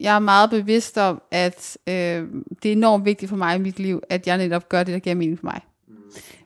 [0.01, 1.95] jeg er meget bevidst om, at øh,
[2.63, 4.99] det er enormt vigtigt for mig i mit liv, at jeg netop gør det, der
[4.99, 5.61] giver mening for mig.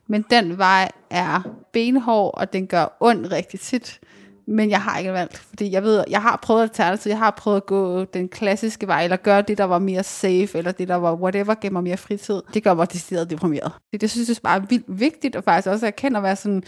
[0.07, 1.41] Men den vej er
[1.73, 3.99] benhård, og den gør ondt rigtig tit.
[4.47, 7.57] Men jeg har ikke valgt, fordi jeg ved, jeg har prøvet alternativ, jeg har prøvet
[7.57, 10.95] at gå den klassiske vej, eller gøre det, der var mere safe, eller det, der
[10.95, 12.41] var whatever, gav mig mere fritid.
[12.53, 13.71] Det gør mig decideret deprimeret.
[13.91, 16.63] Det, det synes jeg bare er vildt vigtigt, og faktisk også erkende at være sådan,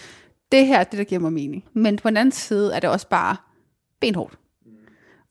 [0.52, 1.64] det her er det, der giver mig mening.
[1.74, 3.36] Men på den anden side er det også bare
[4.02, 4.34] benhårdt.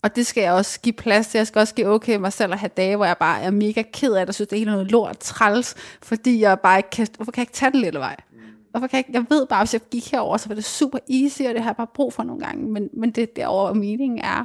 [0.03, 1.39] Og det skal jeg også give plads til.
[1.39, 3.83] Jeg skal også give okay mig selv at have dage, hvor jeg bare er mega
[3.93, 6.91] ked af det, og synes, det er helt noget lort træls, fordi jeg bare ikke
[6.91, 8.17] kan, hvorfor kan jeg ikke tage den lille vej?
[8.77, 11.43] Hvorfor kan jeg, jeg ved bare, hvis jeg gik herover, så var det super easy,
[11.43, 14.19] og det har jeg bare brug for nogle gange, men, men det er derovre, meningen
[14.19, 14.45] er.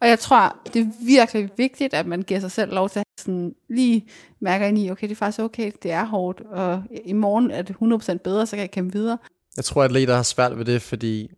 [0.00, 3.04] Og jeg tror, det er virkelig vigtigt, at man giver sig selv lov til at
[3.18, 4.06] sådan lige
[4.40, 7.62] mærke ind i, okay, det er faktisk okay, det er hårdt, og i morgen er
[7.62, 7.76] det
[8.14, 9.18] 100% bedre, så kan jeg kæmpe videre.
[9.56, 11.30] Jeg tror, at atleter har svært ved det, fordi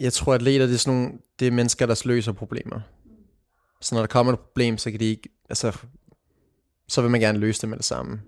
[0.00, 2.80] Jeg tror, at atleter det er sådan nogle, det er mennesker, der løser problemer.
[3.80, 5.78] Så når der kommer et problem, så kan de ikke, altså,
[6.88, 8.20] så vil man gerne løse det med det samme.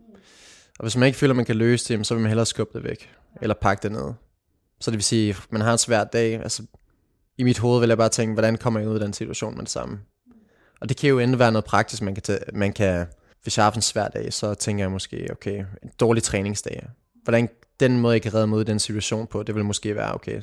[0.82, 2.78] Og hvis man ikke føler, at man kan løse det, så vil man hellere skubbe
[2.78, 3.10] det væk,
[3.42, 4.12] eller pakke det ned.
[4.80, 6.62] Så det vil sige, at man har en svær dag, altså
[7.38, 9.62] i mit hoved vil jeg bare tænke, hvordan kommer jeg ud af den situation med
[9.62, 10.00] det samme?
[10.80, 13.06] Og det kan jo endda være noget praktisk, man kan, tage, man kan
[13.42, 16.88] hvis jeg har haft en svær dag, så tænker jeg måske, okay, en dårlig træningsdag.
[17.22, 17.48] Hvordan
[17.80, 20.42] den måde, jeg kan redde mig ud den situation på, det vil måske være, okay,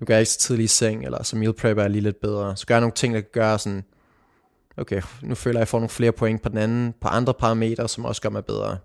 [0.00, 2.20] nu går jeg ikke så tidligt i seng, eller så meal prep er lige lidt
[2.20, 2.56] bedre.
[2.56, 3.84] Så gør jeg nogle ting, der kan gøre sådan,
[4.76, 7.34] okay, nu føler jeg, at jeg får nogle flere point på den anden, på andre
[7.34, 8.78] parametre, som også gør mig bedre.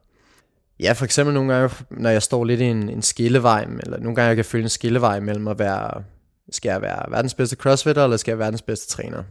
[0.80, 4.16] Ja, for eksempel nogle gange, når jeg står lidt i en, en skillevej, eller nogle
[4.16, 6.04] gange jeg kan føle en skillevej mellem at være,
[6.52, 9.24] skal jeg være verdens bedste crossfitter, eller skal jeg være verdens bedste træner?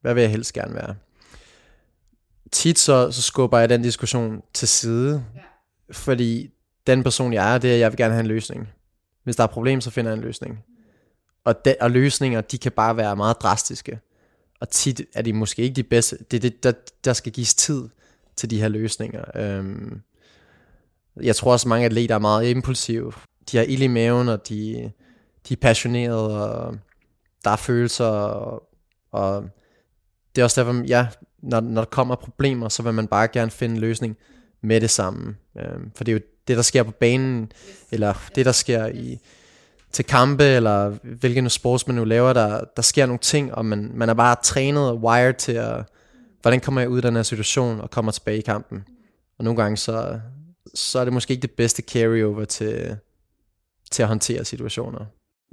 [0.00, 0.94] Hvad vil jeg helst gerne være?
[2.52, 5.40] tit så, så skubber jeg den diskussion til side, ja.
[5.92, 6.50] fordi
[6.86, 8.68] den person, jeg er, det er, at jeg vil gerne have en løsning.
[9.24, 10.58] Hvis der er et problem, så finder jeg en løsning.
[11.44, 14.00] Og, de, og løsninger, de kan bare være meget drastiske.
[14.60, 16.18] Og tit er de måske ikke de bedste.
[16.30, 16.72] Det er det, der,
[17.04, 17.88] der skal gives tid
[18.36, 19.24] til de her løsninger.
[19.34, 20.00] Øhm,
[21.22, 23.12] jeg tror også, mange atleter er meget impulsive.
[23.52, 24.92] De har ild i maven, og de,
[25.48, 26.76] de er passionerede, og
[27.44, 28.62] der er følelser, og,
[29.12, 29.44] og
[30.34, 31.06] det er også derfor, ja,
[31.42, 34.16] når, når der kommer problemer, så vil man bare gerne finde en løsning
[34.60, 35.36] med det samme.
[35.58, 37.52] Øhm, for det er jo det, der sker på banen,
[37.90, 39.18] eller det, der sker i
[39.92, 43.90] til kampe, eller hvilken sports man nu laver, der, der sker nogle ting, og man,
[43.94, 45.84] man er bare trænet og wired til at,
[46.42, 48.84] hvordan kommer jeg ud af den her situation, og kommer tilbage i kampen.
[49.38, 50.20] Og nogle gange, så,
[50.74, 52.96] så er det måske ikke det bedste carryover til,
[53.90, 55.04] til at håndtere situationer.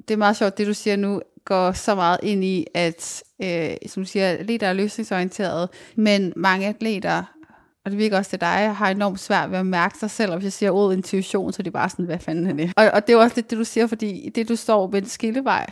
[0.07, 3.71] Det er meget sjovt, det du siger nu, går så meget ind i, at, øh,
[3.87, 7.23] som du siger, atleter er løsningsorienteret, men mange atleter,
[7.85, 10.37] og det virker også til dig, har enormt svært ved at mærke sig selv, og
[10.37, 12.73] hvis jeg siger ordet intuition, så er det bare sådan, hvad fanden er det?
[12.77, 15.09] Og, og det er også lidt det, du siger, fordi det, du står ved en
[15.09, 15.69] skillevej,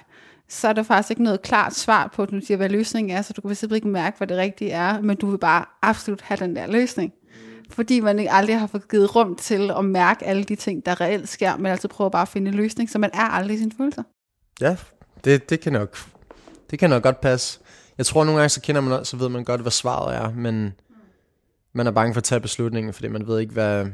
[0.50, 3.22] så er der faktisk ikke noget klart svar på, at du siger, hvad løsningen er,
[3.22, 6.22] så du kan simpelthen ikke mærke, hvad det rigtige er, men du vil bare absolut
[6.22, 7.14] have den der løsning.
[7.72, 11.02] Fordi man ikke aldrig har fået givet rum til at mærke alle de ting, der
[11.02, 13.60] reelt sker, men altså prøver bare at finde en løsning, så man er aldrig i
[13.60, 14.04] sine følelser.
[14.62, 14.76] Ja,
[15.24, 15.98] det, det kan nok
[16.72, 17.60] det kan nok godt passe.
[17.98, 20.74] Jeg tror nogle gange, så kender man så ved man godt, hvad svaret er, men
[21.74, 23.86] man er bange for at tage beslutningen, fordi man ved ikke, hvad,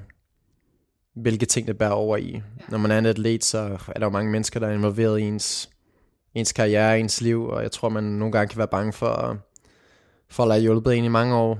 [1.15, 2.41] hvilke ting det bærer over i.
[2.69, 5.23] Når man er en atlet, så er der jo mange mennesker, der er involveret i
[5.23, 5.69] ens,
[6.33, 9.37] ens karriere, ens liv, og jeg tror, man nogle gange kan være bange for,
[10.29, 11.59] for at lade hjulpet en i mange år,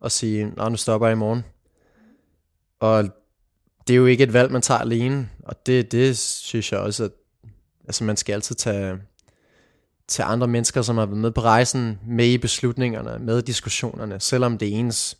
[0.00, 1.44] og sige, nå, nu stopper jeg i morgen.
[2.80, 3.04] Og
[3.86, 7.04] det er jo ikke et valg, man tager alene, og det, det synes jeg også,
[7.04, 7.10] at
[7.84, 8.98] altså man skal altid tage,
[10.08, 14.20] tage andre mennesker, som har været med på rejsen, med i beslutningerne, med i diskussionerne,
[14.20, 15.18] selvom det er ens,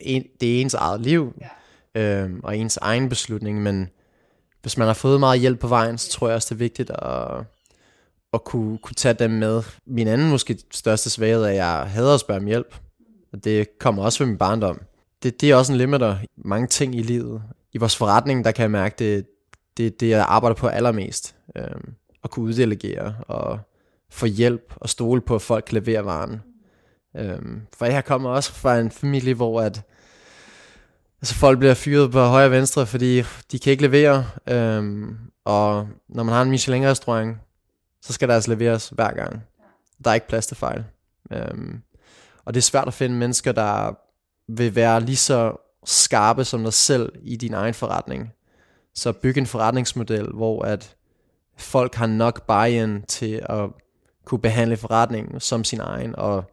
[0.00, 1.34] en, det er ens eget liv,
[1.94, 2.00] ja.
[2.00, 3.88] øhm, og ens egen beslutning, men
[4.62, 6.90] hvis man har fået meget hjælp på vejen, så tror jeg også, det er vigtigt
[6.90, 7.44] at,
[8.32, 9.62] at kunne, kunne tage dem med.
[9.86, 12.74] Min anden måske største svaghed er, at jeg hader at spørge om hjælp,
[13.32, 14.80] og det kommer også fra min barndom.
[15.22, 16.16] Det, det er også en limiter.
[16.36, 17.42] Mange ting i livet.
[17.72, 19.26] I vores forretning, der kan jeg mærke, det,
[19.76, 21.34] det, det jeg arbejder på allermest.
[21.56, 23.60] Øhm, at kunne uddelegere og
[24.10, 26.40] få hjælp og stole på, at folk leverer varen.
[27.16, 29.82] Øhm, for jeg kommer også fra en familie, hvor at,
[31.20, 34.26] altså folk bliver fyret på højre og venstre, fordi de kan ikke levere.
[34.48, 37.36] Øhm, og når man har en Michelin-restaurant,
[38.02, 39.42] så skal der altså leveres hver gang.
[40.04, 40.84] Der er ikke plads til fejl.
[41.32, 41.82] Øhm,
[42.44, 43.94] og det er svært at finde mennesker, der
[44.48, 48.32] vil være lige så skarpe som dig selv i din egen forretning.
[48.94, 50.96] Så bygge en forretningsmodel, hvor at
[51.56, 53.70] folk har nok buy-in til at
[54.24, 56.44] kunne behandle forretningen som sin egen, og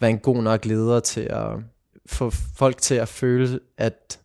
[0.00, 1.50] være en god nok leder til at
[2.06, 4.18] få folk til at føle, at,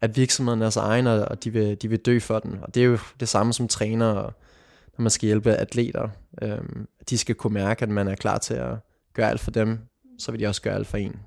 [0.00, 2.58] at virksomheden er deres egen, og de vil, de vil dø for den.
[2.62, 4.14] Og det er jo det samme som træner,
[4.98, 6.08] når man skal hjælpe atleter.
[6.42, 8.76] Øhm, de skal kunne mærke, at man er klar til at
[9.14, 9.78] gøre alt for dem,
[10.20, 11.20] så vil de også gøre alt for en.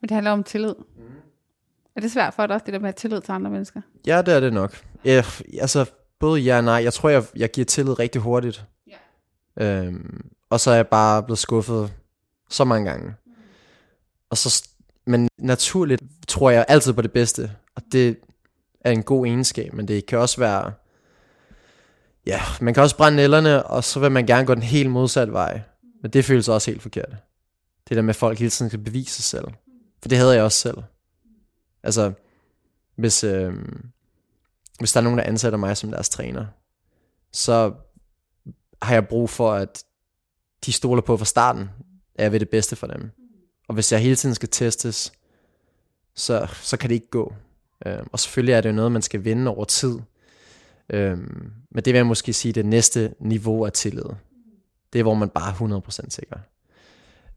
[0.00, 0.74] Men det handler om tillid.
[0.96, 1.04] Mm.
[1.96, 3.80] Er det svært for dig også, det der med at tillid til andre mennesker?
[4.06, 4.84] Ja, det er det nok.
[5.04, 5.24] Jeg,
[5.60, 6.74] altså, både ja og nej.
[6.74, 8.64] Jeg tror, jeg, jeg giver tillid rigtig hurtigt.
[9.56, 9.64] Ja.
[9.64, 11.92] Øhm, og så er jeg bare blevet skuffet
[12.50, 13.06] så mange gange.
[13.06, 13.32] Mm.
[14.30, 14.68] Og så,
[15.06, 17.50] men naturligt tror jeg altid på det bedste.
[17.74, 18.18] Og det
[18.80, 20.72] er en god egenskab, men det kan også være...
[22.26, 25.32] Ja, man kan også brænde nælderne, og så vil man gerne gå den helt modsatte
[25.32, 25.60] vej.
[26.02, 27.14] Men det føles også helt forkert.
[27.88, 29.44] Det der med, at folk hele tiden skal bevise sig selv.
[30.02, 30.76] For det havde jeg også selv.
[31.82, 32.12] Altså,
[32.96, 33.52] hvis, øh,
[34.78, 36.46] hvis der er nogen, der ansætter mig som deres træner,
[37.32, 37.74] så
[38.82, 39.84] har jeg brug for, at
[40.66, 41.68] de stoler på fra starten,
[42.14, 43.10] at jeg vil det bedste for dem.
[43.68, 45.12] Og hvis jeg hele tiden skal testes,
[46.14, 47.34] så, så kan det ikke gå.
[47.86, 49.98] Øh, og selvfølgelig er det jo noget, man skal vinde over tid.
[50.90, 51.18] Øh,
[51.70, 54.04] men det vil jeg måske sige, det næste niveau af tillid.
[54.92, 56.38] Det er, hvor man bare er 100% sikker.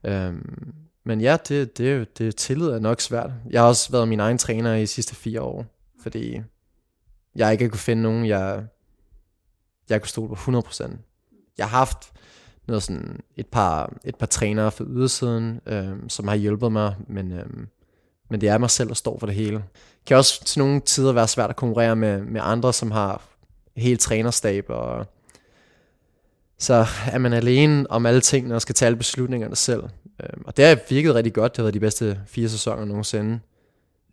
[0.04, 3.32] Øhm, men ja, det, det, det tillid er nok svært.
[3.50, 5.66] Jeg har også været min egen træner i de sidste fire år,
[6.02, 6.42] fordi
[7.36, 8.66] jeg ikke kunne finde nogen, jeg,
[9.90, 10.92] jeg kunne stole på 100%.
[11.58, 12.12] Jeg har haft
[12.68, 17.32] noget sådan et par, et par trænere fra ydersiden, øhm, som har hjulpet mig, men,
[17.32, 17.68] øhm,
[18.30, 19.58] men det er mig selv, der står for det hele.
[19.58, 23.22] Det kan også til nogle tider være svært at konkurrere med, med andre, som har
[23.76, 25.06] helt trænerstab, og
[26.60, 29.84] så er man alene om alle tingene og skal tage alle beslutningerne selv.
[30.24, 33.40] Øhm, og det har virket rigtig godt, det har været de bedste fire sæsoner nogensinde.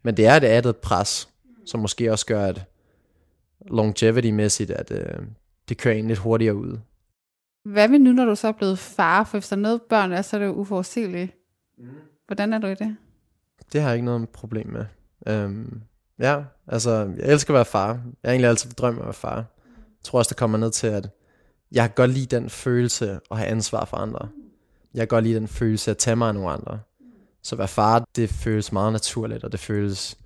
[0.02, 1.28] Men det er et andet pres,
[1.66, 2.64] som måske også gør, at
[3.70, 5.26] longevity-mæssigt, at øh,
[5.68, 6.78] det kører en lidt hurtigere ud.
[7.64, 9.24] Hvad med nu, når du så er blevet far?
[9.24, 11.33] For hvis der er noget børn er, så er det jo uforudsigeligt.
[11.78, 11.85] Mm.
[12.26, 12.96] Hvordan er du i det?
[13.72, 14.85] Det har jeg ikke noget problem med.
[15.26, 15.80] Øhm,
[16.18, 17.88] ja, altså, jeg elsker at være far.
[17.88, 19.37] Jeg har egentlig altid drømt om at være far.
[19.37, 19.44] Jeg
[20.02, 21.09] tror også, det kommer ned til, at
[21.74, 24.28] jeg kan godt lide den følelse at have ansvar for andre.
[24.94, 26.80] Jeg kan godt lide den følelse at tage mig af nogle andre.
[27.42, 30.16] Så at være far, det føles meget naturligt, og det føles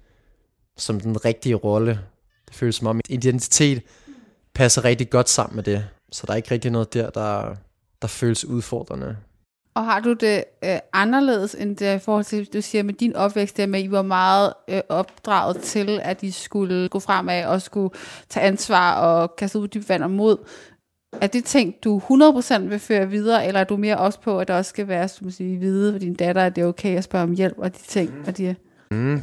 [0.76, 2.00] som den rigtige rolle.
[2.46, 3.82] Det føles som om min identitet
[4.54, 5.84] passer rigtig godt sammen med det.
[6.12, 7.54] Så der er ikke rigtig noget der, der,
[8.02, 9.16] der føles udfordrende.
[9.74, 13.16] Og har du det øh, anderledes end det i forhold til, du siger med din
[13.16, 17.44] opvækst, der med, at I var meget øh, opdraget til, at I skulle gå fremad
[17.44, 17.90] og skulle
[18.28, 20.36] tage ansvar og kaste ud dybt vand og mod.
[21.20, 24.48] Er det ting, du 100% vil føre videre, eller er du mere også på, at
[24.48, 27.04] der også skal være, som sige, vide for din datter, at det er okay at
[27.04, 28.14] spørge om hjælp og de ting?
[28.18, 28.24] Mm.
[28.26, 28.54] Og de...
[28.90, 29.22] Mm,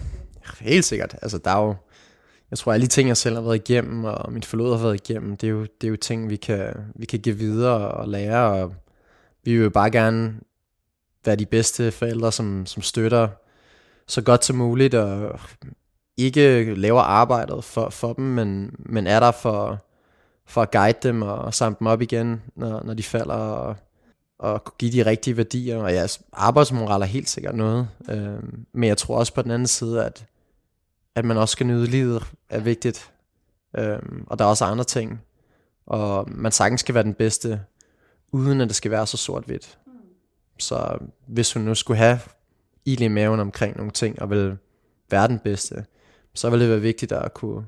[0.59, 1.15] helt sikkert.
[1.21, 1.75] Altså, der er jo,
[2.51, 5.09] jeg tror, alle de ting, jeg selv har været igennem, og min forlod har været
[5.09, 8.07] igennem, det er jo, det er jo ting, vi kan, vi kan give videre og
[8.07, 8.73] lære, og
[9.43, 10.33] vi vil bare gerne
[11.25, 13.27] være de bedste forældre, som, som støtter
[14.07, 15.39] så godt som muligt, og
[16.17, 19.84] ikke laver arbejdet for, for dem, men, men er der for,
[20.45, 23.75] for at guide dem og samle dem op igen, når, når de falder, og,
[24.39, 25.77] og give de rigtige værdier.
[25.77, 29.67] Og ja, arbejdsmoral er helt sikkert noget, øh, men jeg tror også på den anden
[29.67, 30.25] side, at,
[31.15, 33.11] at man også skal nyde livet, er vigtigt.
[33.77, 35.21] Øh, og der er også andre ting,
[35.85, 37.61] og man sagtens skal være den bedste,
[38.31, 39.77] uden at det skal være så sort-hvidt.
[40.59, 42.19] Så hvis hun nu skulle have
[42.85, 44.57] ild i maven omkring nogle ting, og ville
[45.09, 45.85] være den bedste,
[46.33, 47.65] så ville det være vigtigt at kunne,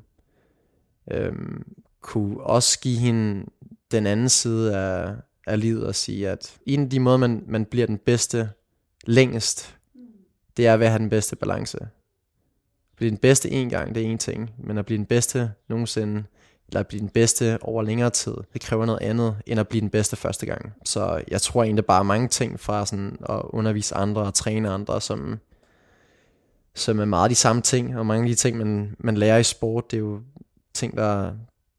[1.11, 1.63] øhm,
[2.01, 3.45] kunne også give hende
[3.91, 5.15] den anden side af,
[5.47, 8.49] af livet og sige, at en af de måder, man, man bliver den bedste
[9.05, 9.77] længest,
[10.57, 11.77] det er ved at have den bedste balance.
[11.81, 11.87] At
[12.95, 16.23] blive den bedste en gang, det er en ting, men at blive den bedste nogensinde,
[16.67, 19.81] eller at blive den bedste over længere tid, det kræver noget andet, end at blive
[19.81, 20.73] den bedste første gang.
[20.85, 25.01] Så jeg tror egentlig bare mange ting fra sådan at undervise andre og træne andre,
[25.01, 25.39] som,
[26.75, 29.43] som er meget de samme ting, og mange af de ting, man, man lærer i
[29.43, 30.21] sport, det er jo
[30.73, 31.33] ting, der,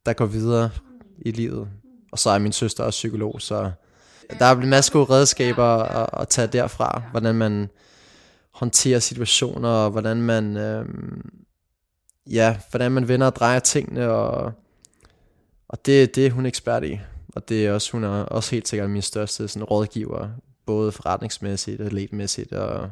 [0.09, 0.71] der går videre
[1.19, 1.69] i livet.
[2.13, 3.71] Og så er min søster også psykolog, så
[4.39, 7.69] der er en masse gode redskaber at, at tage derfra, hvordan man
[8.51, 10.87] håndterer situationer, og hvordan man, øh,
[12.27, 14.53] ja, hvordan man vender og drejer tingene, og
[15.69, 17.01] og det, det er hun ekspert i.
[17.37, 20.29] Og det er også, hun er også helt sikkert min største sådan, rådgiver,
[20.67, 22.53] både forretningsmæssigt og atletmæssigt.
[22.53, 22.91] Og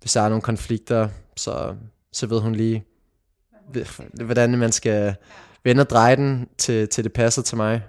[0.00, 1.74] hvis der er nogle konflikter, så,
[2.12, 2.84] så ved hun lige,
[4.14, 5.14] hvordan man skal
[5.64, 7.82] vende og dreje den, til, til det passer til mig.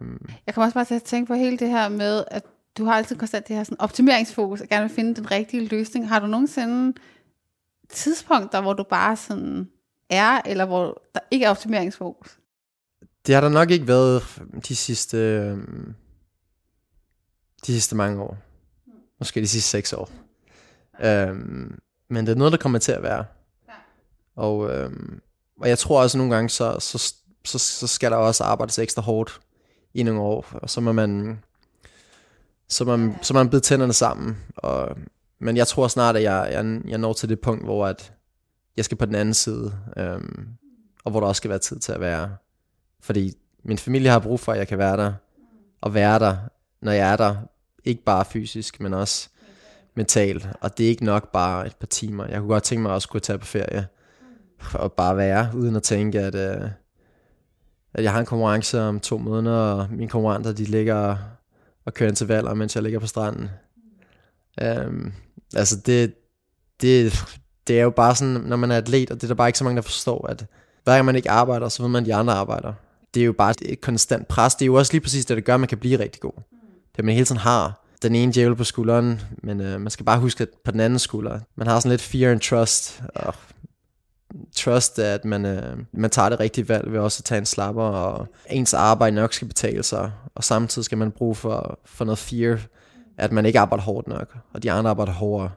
[0.00, 0.28] Um.
[0.46, 2.42] Jeg kommer også bare til at tænke på hele det her med, at
[2.78, 6.08] du har altid konstant det her sådan optimeringsfokus, og gerne vil finde den rigtige løsning.
[6.08, 6.98] Har du nogensinde
[7.88, 9.68] tidspunkter, hvor du bare sådan
[10.10, 12.38] er, eller hvor der ikke er optimeringsfokus?
[13.26, 14.22] Det har der nok ikke været
[14.68, 15.58] de sidste, øh,
[17.66, 18.36] de sidste mange år.
[19.18, 20.10] Måske de sidste seks år.
[21.00, 23.24] Øhm, men det er noget, der kommer til at være.
[24.36, 25.20] Og, øhm,
[25.60, 27.14] og jeg tror også nogle gange, så, så,
[27.44, 29.40] så, så skal der også arbejdes ekstra hårdt
[29.94, 30.46] i nogle år.
[30.52, 31.38] Og så må man,
[32.68, 34.38] så man, så man bide tænderne sammen.
[34.56, 34.96] Og,
[35.38, 38.12] men jeg tror snart, at jeg, jeg, jeg når til det punkt, hvor at
[38.76, 39.72] jeg skal på den anden side.
[39.96, 40.48] Øhm,
[41.04, 42.36] og hvor der også skal være tid til at være
[43.02, 43.32] fordi
[43.64, 45.12] min familie har brug for, at jeg kan være der,
[45.80, 46.36] og være der,
[46.82, 47.36] når jeg er der.
[47.84, 49.28] Ikke bare fysisk, men også
[49.94, 50.48] mentalt.
[50.60, 52.26] Og det er ikke nok bare et par timer.
[52.26, 53.86] Jeg kunne godt tænke mig også kunne tage på ferie,
[54.74, 56.70] og bare være, uden at tænke, at, uh,
[57.94, 61.16] at jeg har en konkurrence om to måneder, og mine konkurrenter, de ligger
[61.84, 63.50] og kører intervaller, mens jeg ligger på stranden.
[64.62, 65.12] Um,
[65.54, 66.14] altså det,
[66.80, 67.24] det,
[67.66, 69.58] det er jo bare sådan, når man er atlet, og det er der bare ikke
[69.58, 70.46] så mange, der forstår, at
[70.84, 72.72] hver gang man ikke arbejder, så ved man, at de andre arbejder
[73.14, 74.54] det er jo bare et konstant pres.
[74.54, 76.32] Det er jo også lige præcis det, der gør, at man kan blive rigtig god.
[76.92, 80.06] Det er, man hele tiden har den ene djævel på skulderen, men øh, man skal
[80.06, 83.34] bare huske, at på den anden skulder, man har sådan lidt fear and trust, og
[84.56, 87.82] trust, at man, øh, man tager det rigtige valg ved også at tage en slapper,
[87.82, 92.18] og ens arbejde nok skal betale sig, og samtidig skal man bruge for, for noget
[92.18, 92.60] fear,
[93.18, 95.50] at man ikke arbejder hårdt nok, og de andre arbejder hårdere.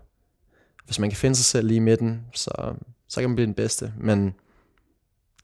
[0.85, 2.73] Hvis man kan finde sig selv lige i midten, så,
[3.07, 4.33] så kan man blive den bedste, men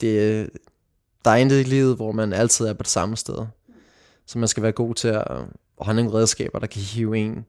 [0.02, 0.50] det,
[1.26, 3.46] der er intet i livet, hvor man altid er på det samme sted.
[4.26, 5.28] Så man skal være god til at,
[5.80, 7.46] at have nogle redskaber, der kan hive en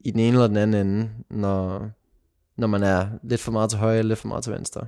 [0.00, 1.90] i den ene eller den anden ende, når,
[2.60, 4.86] når man er lidt for meget til højre eller lidt for meget til venstre.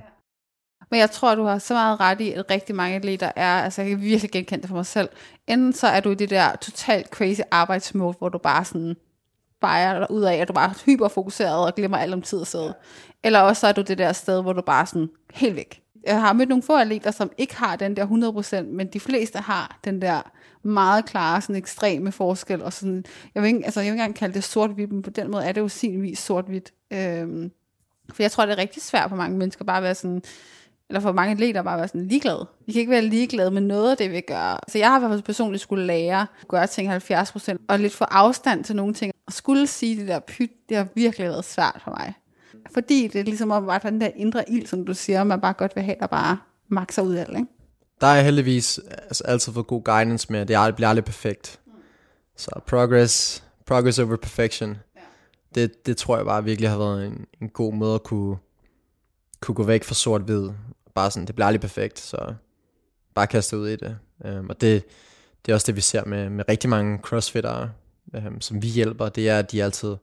[0.91, 3.81] Men jeg tror, du har så meget ret i, at rigtig mange atleter er, altså
[3.81, 5.09] jeg kan virkelig genkende det for mig selv.
[5.47, 8.95] Enten så er du i det der totalt crazy arbejdsmode, hvor du bare sådan
[9.61, 12.47] fejrer dig ud af, at du bare er hyperfokuseret og glemmer alt om tid og
[12.47, 12.73] sted.
[13.23, 15.81] Eller også så er du det der sted, hvor du bare sådan helt væk.
[16.05, 19.39] Jeg har mødt nogle få atleter, som ikke har den der 100%, men de fleste
[19.39, 20.31] har den der
[20.63, 22.63] meget klare, sådan ekstreme forskel.
[22.63, 23.05] Og sådan,
[23.35, 25.45] jeg, vil ikke, altså, jeg vil ikke engang kalde det sort-hvidt, men på den måde
[25.45, 26.73] er det jo sin vis sort-hvidt.
[26.93, 27.51] Øhm,
[28.13, 30.21] for jeg tror, det er rigtig svært for mange mennesker bare at være sådan,
[30.89, 32.47] eller for mange atleter bare at være sådan ligeglade.
[32.65, 34.63] Vi kan ikke være ligeglade med noget af det, vi gør.
[34.67, 37.93] Så jeg har i hvert fald personligt skulle lære at gøre ting 70%, og lidt
[37.93, 39.13] få afstand til nogle ting.
[39.27, 42.13] Og skulle sige det der pyt, det har virkelig været svært for mig.
[42.73, 45.53] Fordi det er ligesom om, at den der indre ild, som du siger, man bare
[45.53, 46.37] godt vil have, der bare
[46.67, 47.51] makser ud af det, ikke?
[48.01, 51.59] Der er heldigvis altså, altid fået god guidance med, det bliver aldrig perfekt.
[52.37, 54.77] Så progress, progress over perfection.
[55.55, 58.37] Det, det tror jeg bare virkelig har været en, en god måde at kunne,
[59.41, 60.49] kunne gå væk fra sort-hvid.
[60.95, 62.33] Bare sådan, det bliver aldrig perfekt, så
[63.15, 63.97] bare kaste ud i det.
[64.25, 64.83] Øhm, og det,
[65.45, 67.71] det er også det, vi ser med, med rigtig mange crossfittere,
[68.15, 69.09] øhm, som vi hjælper.
[69.09, 69.95] Det er, at de altid,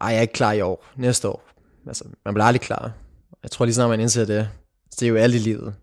[0.00, 1.48] ej, jeg er ikke klar i år, næste år.
[1.86, 2.92] Altså, man bliver aldrig klar.
[3.42, 4.48] Jeg tror lige snart, man indser det.
[4.90, 5.74] Så det er jo alt i livet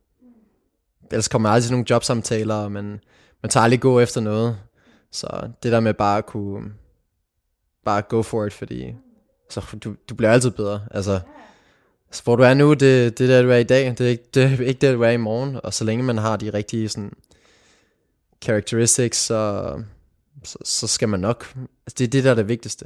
[1.12, 3.00] ellers kommer man aldrig til nogle jobsamtaler, og man,
[3.42, 4.58] man tager aldrig gå efter noget.
[5.12, 6.74] Så det der med bare at kunne,
[7.86, 8.96] bare go for it, fordi
[9.50, 10.82] så du, du bliver altid bedre.
[10.92, 11.20] Altså,
[12.12, 14.08] så hvor du er nu, det, det er der, du er i dag, det er,
[14.10, 15.60] ikke, det er ikke der, du er i morgen.
[15.64, 17.14] Og så længe man har de rigtige sådan,
[18.44, 19.72] characteristics, så,
[20.44, 21.56] så, så skal man nok.
[21.56, 22.86] Altså, det er det, der er det vigtigste.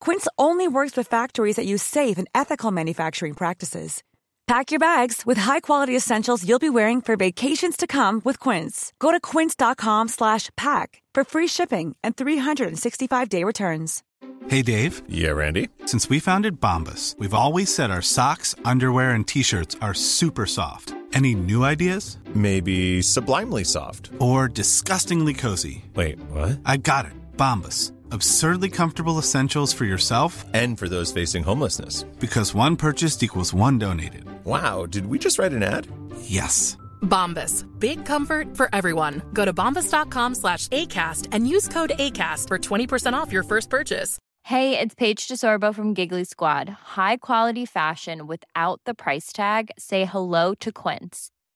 [0.00, 4.02] Quince only works with factories that use safe and ethical manufacturing practices.
[4.50, 8.92] Pack your bags with high-quality essentials you'll be wearing for vacations to come with Quince.
[8.98, 14.02] Go to quince.com slash pack for free shipping and 365-day returns.
[14.48, 15.02] Hey, Dave.
[15.08, 15.68] Yeah, Randy.
[15.86, 20.94] Since we founded Bombus, we've always said our socks, underwear, and T-shirts are super soft.
[21.12, 22.18] Any new ideas?
[22.34, 24.10] Maybe sublimely soft.
[24.18, 25.84] Or disgustingly cozy.
[25.94, 26.58] Wait, what?
[26.64, 27.12] I got it.
[27.36, 32.04] Bombus Absurdly comfortable essentials for yourself and for those facing homelessness.
[32.18, 34.24] Because one purchased equals one donated.
[34.44, 35.86] Wow, did we just write an ad?
[36.22, 36.76] Yes.
[37.02, 37.66] Bombas.
[37.78, 39.22] Big comfort for everyone.
[39.32, 44.18] Go to bombas.com slash ACAST and use code ACAST for 20% off your first purchase.
[44.44, 46.68] Hey, it's Paige DeSorbo from Giggly Squad.
[46.68, 49.70] High quality fashion without the price tag?
[49.78, 51.30] Say hello to Quince.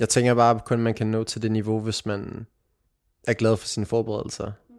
[0.00, 2.46] Jeg tænker bare kun, man kan nå til det niveau, hvis man
[3.26, 4.46] er glad for sine forberedelser.
[4.46, 4.74] Mm.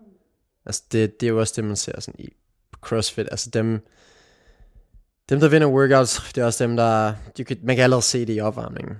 [0.65, 2.29] Altså det, det er jo også det, man ser sådan i
[2.81, 3.27] CrossFit.
[3.31, 3.87] Altså dem,
[5.29, 7.13] dem der vinder workouts, det er også dem, der...
[7.37, 8.95] Du kan, man kan allerede se det i opvarmningen.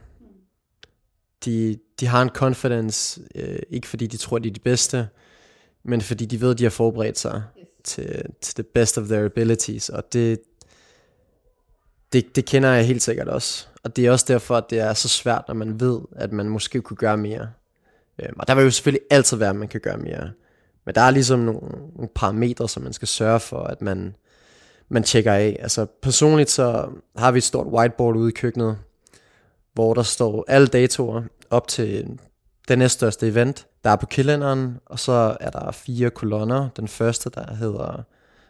[1.46, 5.08] De, de har en confidence, øh, ikke fordi de tror, de er de bedste,
[5.84, 7.68] men fordi de ved, at de har forberedt sig yes.
[7.84, 9.90] til, til the best of their abilities.
[9.90, 10.40] Og det,
[12.14, 13.68] det, det kender jeg helt sikkert også.
[13.84, 16.50] Og det er også derfor, at det er så svært, når man ved, at man
[16.50, 17.50] måske kunne gøre mere.
[18.22, 20.32] Øhm, og der vil jo selvfølgelig altid være, at man kan gøre mere.
[20.86, 24.16] Men der er ligesom nogle, nogle parametre, som man skal sørge for, at man,
[24.90, 25.58] man tjekker af.
[25.60, 28.78] Altså personligt så har vi et stort whiteboard ude i køkkenet,
[29.74, 32.20] hvor der står alle datoer op til
[32.68, 36.70] den næststørste event, der er på kalenderen, og så er der fire kolonner.
[36.70, 38.04] Den første, der hedder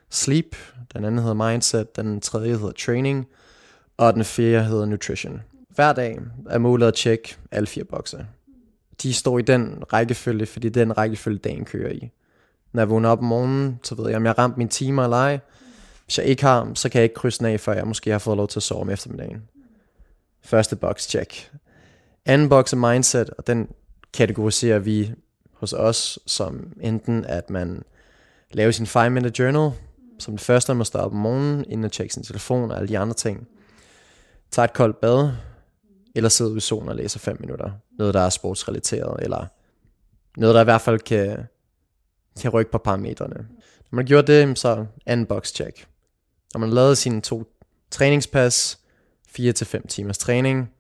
[0.10, 0.56] Sleep,
[0.94, 3.28] den anden hedder Mindset, den tredje hedder Training,
[3.98, 5.42] og den fjerde hedder Nutrition.
[5.70, 6.20] Hver dag
[6.50, 8.26] er målet at tjekke alle fire bokse.
[9.04, 12.12] De står i den rækkefølge, fordi det er den rækkefølge, dagen kører i.
[12.74, 15.04] Når jeg vågner op om morgenen, så ved jeg, om jeg har ramt mine timer
[15.04, 15.40] eller ej.
[16.06, 18.20] Hvis jeg ikke har, så kan jeg ikke krydse den af, før jeg måske har
[18.20, 19.42] fået lov til at sove om eftermiddagen.
[20.42, 21.52] Første boks, check.
[22.26, 23.68] Anden box er mindset, og den
[24.14, 25.12] kategoriserer vi
[25.54, 27.84] hos os som enten, at man
[28.52, 29.72] laver sin 5-minute journal,
[30.20, 32.88] som det første, man står op om morgenen, inden at tjekke sin telefon og alle
[32.88, 33.48] de andre ting
[34.52, 35.32] tager et koldt bad,
[36.16, 37.72] eller sidder ud i solen og læse 5 minutter.
[37.98, 39.46] Noget, der er sportsrelateret, eller
[40.38, 41.48] noget, der i hvert fald kan,
[42.42, 43.48] kan rykke på parametrene.
[43.92, 45.88] Når man gjort det, så anden box check.
[46.54, 47.44] Når man lavet sine to
[47.92, 48.80] træningspas,
[49.40, 50.72] 4-5 timers træning,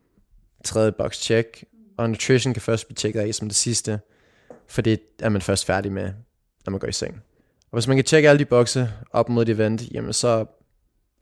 [0.65, 1.63] tredje box check,
[1.97, 3.99] og nutrition kan først blive tjekket af som det sidste,
[4.67, 6.13] for det er man først færdig med,
[6.65, 7.21] når man går i seng.
[7.71, 10.45] Og hvis man kan tjekke alle de bokse op mod et event, jamen så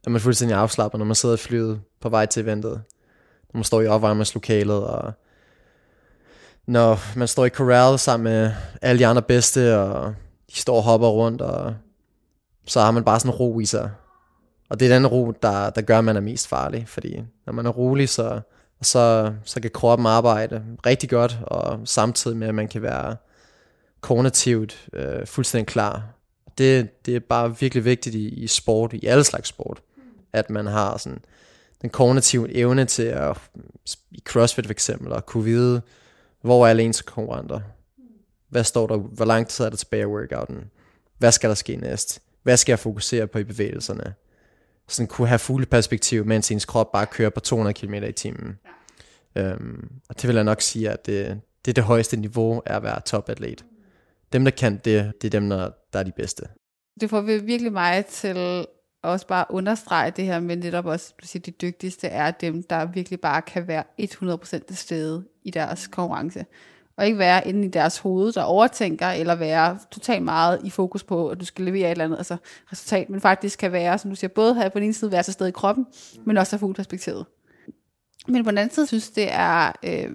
[0.05, 2.81] er man fuldstændig afslappet, når man sidder i flyet på vej til eventet.
[3.53, 5.13] Når man står i opvarmningslokalet, og
[6.65, 8.51] når man står i corral sammen med
[8.81, 10.13] alle de andre bedste, og
[10.49, 11.75] de står og hopper rundt, og
[12.65, 13.91] så har man bare sådan ro i sig.
[14.69, 17.53] Og det er den ro, der, der gør, at man er mest farlig, fordi når
[17.53, 18.41] man er rolig, så,
[18.81, 23.15] så, så kan kroppen arbejde rigtig godt, og samtidig med, at man kan være
[24.01, 26.03] kognitivt øh, fuldstændig klar.
[26.57, 29.81] Det, det er bare virkelig vigtigt i, i sport, i alle slags sport,
[30.33, 31.19] at man har sådan
[31.81, 33.37] den kognitive evne til at,
[34.11, 35.81] i CrossFit for eksempel, at kunne vide,
[36.41, 37.59] hvor er alle ens konkurrenter?
[38.49, 38.97] Hvad står der?
[38.97, 40.71] Hvor lang tid er der tilbage af workouten?
[41.17, 42.21] Hvad skal der ske næst?
[42.43, 44.13] Hvad skal jeg fokusere på i bevægelserne?
[44.87, 48.59] Sådan kunne have fulde perspektiv, mens ens krop bare kører på 200 km i timen.
[49.35, 49.53] Ja.
[49.53, 52.75] Um, og det vil jeg nok sige, at det, det er det højeste niveau af
[52.75, 53.65] at være topatlet.
[54.33, 56.43] Dem, der kan det, det er dem, der, der er de bedste.
[57.01, 58.65] Det får virkelig mig til
[59.03, 62.85] også bare understrege det her med netop også, du siger, de dygtigste er dem, der
[62.85, 66.45] virkelig bare kan være 100% til stede i deres konkurrence.
[66.97, 71.03] Og ikke være inde i deres hoved, der overtænker, eller være totalt meget i fokus
[71.03, 72.37] på, at du skal levere et eller andet altså
[72.71, 75.23] resultat, men faktisk kan være, som du siger, både have på den ene side være
[75.23, 75.85] til stede i kroppen,
[76.25, 77.25] men også have fugleperspektivet.
[78.27, 80.11] Men på den anden side synes det er, øh,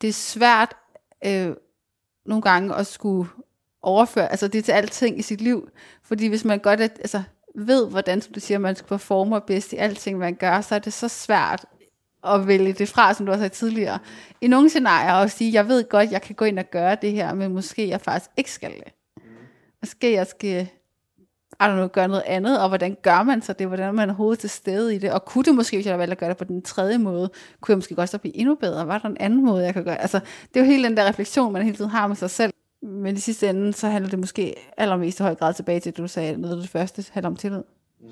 [0.00, 0.74] det er svært
[1.26, 1.54] øh,
[2.26, 3.28] nogle gange at skulle
[3.86, 5.68] overføre, altså det til alting i sit liv.
[6.02, 7.22] Fordi hvis man godt altså,
[7.54, 10.78] ved, hvordan, som du siger, man skal performe bedst i alting, man gør, så er
[10.78, 11.64] det så svært
[12.26, 13.98] at vælge det fra, som du har sagt tidligere.
[14.40, 17.12] I nogle scenarier at sige, jeg ved godt, jeg kan gå ind og gøre det
[17.12, 18.92] her, men måske jeg faktisk ikke skal det.
[19.82, 20.68] Måske jeg skal
[21.60, 24.14] I don't know, gøre noget andet, og hvordan gør man så det, hvordan man er
[24.14, 26.36] hovedet til stede i det, og kunne det måske, hvis jeg valgte at gøre det
[26.36, 27.30] på den tredje måde,
[27.60, 29.84] kunne jeg måske godt så blive endnu bedre, var der en anden måde, jeg kan
[29.84, 30.20] gøre Altså,
[30.54, 32.52] det er jo hele den der refleksion, man hele tiden har med sig selv,
[32.86, 35.96] men i sidste ende, så handler det måske allermest i høj grad tilbage til, at
[35.96, 37.62] du sagde, noget af det første handler om tillid.
[38.00, 38.08] Mm.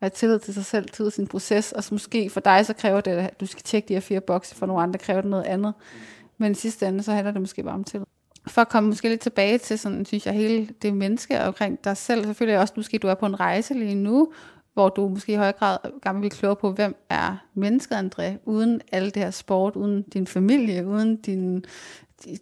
[0.00, 2.72] At tillid til sig selv, tillid til sin proces, og så måske for dig, så
[2.72, 5.30] kræver det, at du skal tjekke de her fire bokse, for nogle andre kræver det
[5.30, 5.74] noget andet.
[5.76, 5.98] Mm.
[6.38, 8.06] Men i sidste ende, så handler det måske bare om tillid.
[8.46, 11.96] For at komme måske lidt tilbage til sådan, synes jeg, hele det menneske omkring dig
[11.96, 14.32] selv, selvfølgelig også, måske du er på en rejse lige nu,
[14.74, 18.80] hvor du måske i høj grad gerne vil klogere på, hvem er mennesket, André, uden
[18.92, 21.64] alt det her sport, uden din familie, uden din,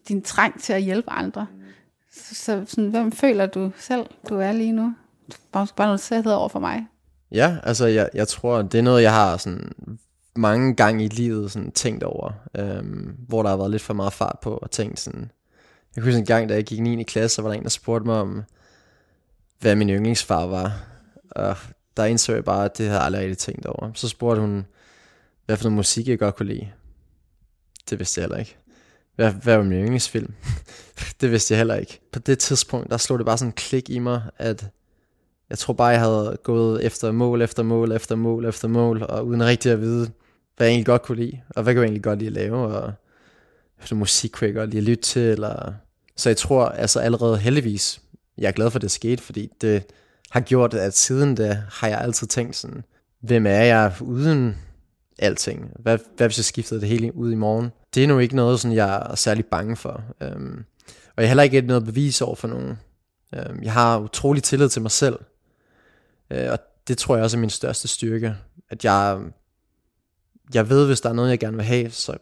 [0.09, 1.47] din trang til at hjælpe andre.
[1.51, 1.64] Så,
[2.17, 4.95] så sådan, hvem føler du selv, du er lige nu?
[5.53, 6.87] Bare, bare noget sæthed over for mig.
[7.33, 9.73] Ja, altså jeg, jeg tror, det er noget, jeg har sådan
[10.37, 14.13] mange gange i livet sådan tænkt over, øhm, hvor der har været lidt for meget
[14.13, 15.31] fart på, og tænkt sådan,
[15.97, 17.03] jeg kunne huske en gang, da jeg gik i 9.
[17.03, 18.43] klasse, så var der en, der spurgte mig om,
[19.61, 20.85] hvad min yndlingsfar var,
[21.31, 21.57] og
[21.97, 23.91] der indså jeg bare, at det havde jeg aldrig rigtig tænkt over.
[23.95, 24.67] Så spurgte hun,
[25.47, 26.69] hvad for noget musik jeg godt kunne lide.
[27.91, 28.57] Det vidste jeg heller ikke.
[29.17, 30.35] Hvad, hvad var min yndlingsfilm?
[31.21, 32.01] det vidste jeg heller ikke.
[32.13, 34.67] På det tidspunkt, der slog det bare sådan en klik i mig, at
[35.51, 39.27] jeg tror bare, jeg havde gået efter mål, efter mål, efter mål, efter mål, og
[39.27, 40.11] uden rigtig at vide,
[40.57, 42.57] hvad jeg egentlig godt kunne lide, og hvad kunne jeg egentlig godt lide at lave,
[42.57, 42.93] og
[43.83, 45.73] efter musik kunne jeg godt lide at lytte til, eller...
[46.17, 48.01] Så jeg tror altså allerede heldigvis,
[48.39, 49.83] jeg er glad for, at det skete, fordi det
[50.31, 52.85] har gjort, at siden da har jeg altid tænkt sådan,
[53.21, 54.57] hvem er jeg uden
[55.19, 55.71] alting?
[55.79, 57.71] Hvad, hvad hvis jeg skiftede det hele ud i morgen?
[57.95, 60.05] Det er nu ikke noget, sådan, jeg er særlig bange for.
[60.21, 62.79] Øhm, og jeg har heller ikke noget bevis over for nogen.
[63.35, 65.19] Øhm, jeg har utrolig tillid til mig selv.
[66.31, 68.37] Øh, og det tror jeg også er min største styrke.
[68.71, 69.21] At jeg,
[70.55, 72.17] jeg ved, hvis der er noget, jeg gerne vil have, så,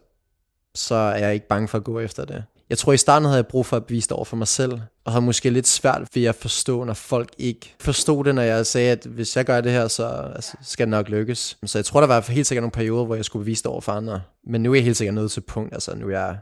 [0.75, 2.43] så er jeg ikke bange for at gå efter det.
[2.73, 4.81] Jeg tror, i starten havde jeg brug for at bevise det over for mig selv,
[5.05, 8.65] og havde måske lidt svært ved at forstå, når folk ikke forstod det, når jeg
[8.65, 11.57] sagde, at hvis jeg gør det her, så altså, skal det nok lykkes.
[11.65, 13.81] Så jeg tror, der var helt sikkert nogle perioder, hvor jeg skulle bevise det over
[13.81, 14.21] for andre.
[14.47, 16.37] Men nu er jeg helt sikkert nået til punkt, altså nu er jeg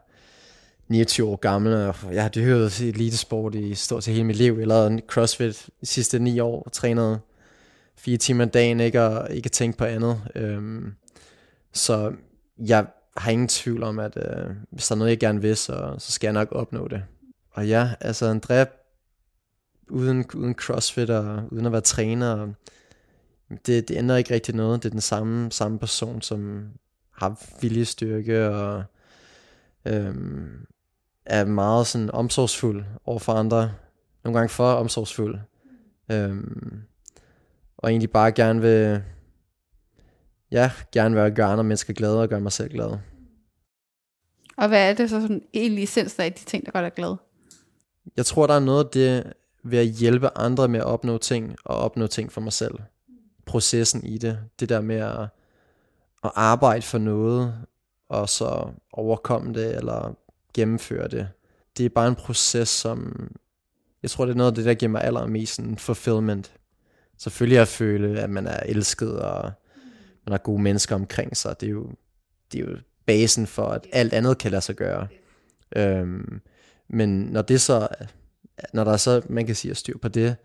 [0.88, 4.56] 29 år gammel, og jeg har dyrket elitesport i stort set hele mit liv.
[4.60, 7.20] Jeg lavede crossfit de sidste 9 år, og trænet
[7.98, 10.22] fire timer om dagen, ikke, og ikke tænke på andet.
[10.36, 10.94] Øhm,
[11.74, 12.12] så
[12.58, 12.86] jeg
[13.18, 16.12] har ingen tvivl om, at øh, hvis der er noget, jeg gerne vil, så, så
[16.12, 17.04] skal jeg nok opnå det.
[17.52, 18.66] Og ja, altså Andrea,
[19.90, 22.54] uden, uden crossfit og uden at være træner,
[23.50, 24.84] det, det ændrer ikke rigtig noget.
[24.84, 26.70] Det er den samme, samme person, som
[27.12, 28.84] har viljestyrke og
[29.86, 30.66] øhm,
[31.26, 33.72] er meget sådan omsorgsfuld over for andre.
[34.24, 35.40] Nogle gange for omsorgsfuld.
[36.12, 36.82] Øhm,
[37.78, 39.04] og egentlig bare gerne vil,
[40.52, 42.98] ja, gerne vil gøre andre mennesker glade og gøre mig selv glad.
[44.58, 47.16] Og hvad er det så sådan egentlig essens af de ting, der gør dig glad?
[48.18, 49.34] Jeg tror, der er noget af det
[49.64, 52.74] ved at hjælpe andre med at opnå ting, og opnå ting for mig selv.
[53.46, 54.40] Processen i det.
[54.60, 55.22] Det der med at,
[56.24, 57.56] at arbejde for noget,
[58.10, 60.18] og så overkomme det, eller
[60.54, 61.28] gennemføre det.
[61.78, 63.30] Det er bare en proces, som...
[64.04, 66.54] Jeg tror, det er noget af det, der giver mig allermest en fulfillment.
[67.18, 69.52] Selvfølgelig at føle, at man er elsket, og
[70.32, 71.62] man har gode mennesker omkring sig.
[71.62, 71.92] Det er jo,
[72.52, 75.08] det er jo basen for, at alt andet kan lade sig gøre.
[75.76, 76.42] Øhm,
[76.88, 77.88] men når det så,
[78.74, 80.36] når der er så, man kan sige, at styr på det,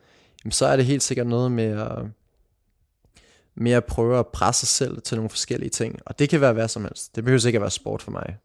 [0.51, 1.99] så er det helt sikkert noget med at,
[3.55, 6.01] med at prøve at presse sig selv til nogle forskellige ting.
[6.07, 7.17] Og det kan være hvad som helst.
[7.17, 8.37] Det behøver ikke at være sport for mig.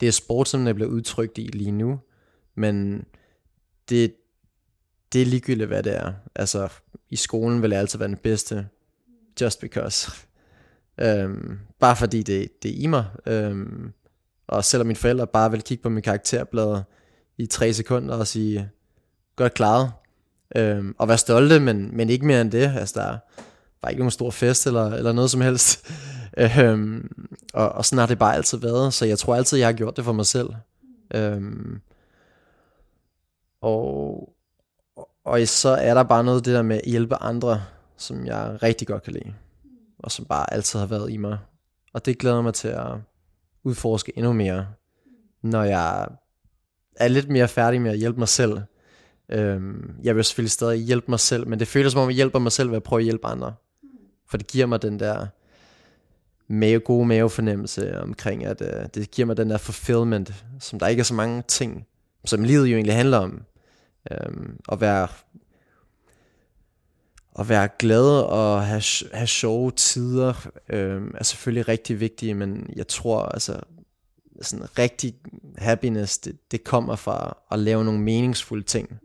[0.00, 2.00] Det er sport, som jeg bliver udtrykt i lige nu,
[2.54, 3.04] men
[3.88, 4.14] det,
[5.12, 6.12] det er ligegyldigt, hvad det er.
[6.34, 6.68] Altså,
[7.10, 8.68] i skolen vil jeg altid være den bedste,
[9.40, 10.26] just because.
[11.00, 13.04] Øhm, bare fordi det, det er i mig.
[13.26, 13.92] Øhm,
[14.46, 16.82] og selvom mine forældre bare vil kigge på min karakterblad
[17.38, 18.70] i tre sekunder og sige,
[19.36, 19.92] godt klaret.
[20.56, 22.72] Øhm, og være stolte, men, men ikke mere end det.
[22.76, 23.18] Altså, der
[23.82, 25.90] var ikke nogen stor fest eller, eller noget som helst.
[26.58, 28.94] øhm, og, og sådan har det bare altid været.
[28.94, 30.48] Så jeg tror altid, jeg har gjort det for mig selv.
[31.14, 31.80] Øhm,
[33.60, 34.32] og,
[35.24, 37.62] og så er der bare noget det der med at hjælpe andre,
[37.96, 39.34] som jeg rigtig godt kan lide
[39.98, 41.38] og som bare altid har været i mig.
[41.92, 42.92] Og det glæder mig til at
[43.64, 44.66] udforske endnu mere,
[45.42, 46.08] når jeg
[46.96, 48.60] er lidt mere færdig med at hjælpe mig selv.
[49.28, 52.38] Øhm, jeg vil selvfølgelig stadig hjælpe mig selv, men det føles som om, jeg hjælper
[52.38, 53.54] mig selv ved at prøve at hjælpe andre.
[54.28, 55.26] For det giver mig den der
[56.48, 61.00] mave, gode mavefornemmelse omkring, at øh, det giver mig den der fulfillment, som der ikke
[61.00, 61.86] er så mange ting,
[62.24, 63.42] som livet jo egentlig handler om.
[64.10, 65.08] Øhm, at være
[67.38, 68.82] at være glad og have,
[69.12, 73.60] have sjove tider øh, er selvfølgelig rigtig vigtige, men jeg tror altså
[74.42, 75.14] sådan rigtig
[75.58, 79.00] happiness, det, det kommer fra at lave nogle meningsfulde ting.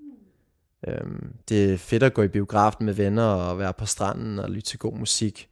[0.88, 1.12] Øh,
[1.50, 4.70] det er fedt at gå i biografen med venner og være på stranden og lytte
[4.70, 5.50] til god musik,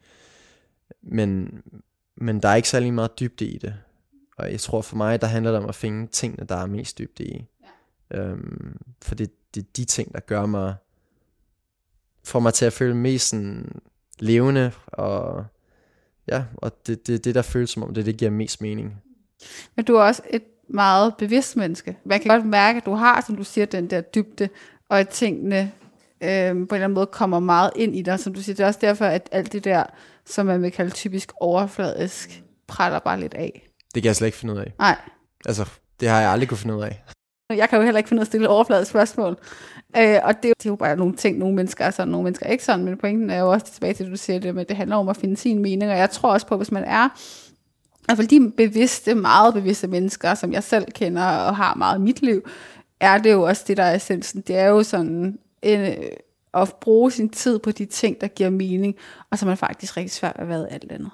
[1.01, 1.61] men,
[2.17, 3.75] men der er ikke særlig meget dybde i det.
[4.37, 6.97] Og jeg tror for mig, der handler det om at finde tingene, der er mest
[6.97, 7.45] dybde i.
[8.11, 8.17] Ja.
[8.17, 10.75] Øhm, for det, det er de ting, der gør mig
[12.23, 13.81] får mig til at føle mest sådan
[14.19, 15.45] levende, og
[16.27, 19.01] ja, og det, det, det der føles som om, det, det giver mest mening.
[19.75, 21.97] Men du er også et meget bevidst menneske.
[22.05, 24.49] Man kan godt mærke, at du har, som du siger, den der dybde,
[24.89, 25.71] og at tingene
[26.23, 28.55] øh, på en eller anden måde kommer meget ind i dig, som du siger.
[28.55, 29.83] Det er også derfor, at alt det der,
[30.25, 33.67] som man vil kalde typisk overfladisk, praller bare lidt af.
[33.95, 34.73] Det kan jeg slet ikke finde ud af.
[34.79, 34.95] Nej.
[35.45, 37.03] Altså, det har jeg aldrig kunne finde ud af.
[37.57, 39.37] Jeg kan jo heller ikke finde ud af at stille overfladisk spørgsmål.
[39.97, 42.45] Øh, og det, det er jo bare nogle ting, nogle mennesker er sådan, nogle mennesker
[42.45, 44.65] er ikke sådan, men pointen er jo også tilbage til, at du siger det, men
[44.65, 47.07] det handler om at finde sin mening, og jeg tror også på, hvis man er
[47.99, 51.99] i hvert fald de bevidste, meget bevidste mennesker, som jeg selv kender og har meget
[51.99, 52.41] i mit liv,
[52.99, 54.41] er det jo også det, der er essensen.
[54.41, 55.95] Det er jo sådan en,
[56.53, 58.95] at bruge sin tid på de ting, der giver mening,
[59.31, 61.11] og så er man faktisk rigtig svært at være alt andet.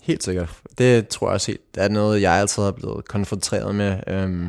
[0.00, 0.60] Helt sikkert.
[0.78, 4.00] Det tror jeg også helt, det er noget, jeg altid har blevet konfronteret med.
[4.06, 4.48] Øhm,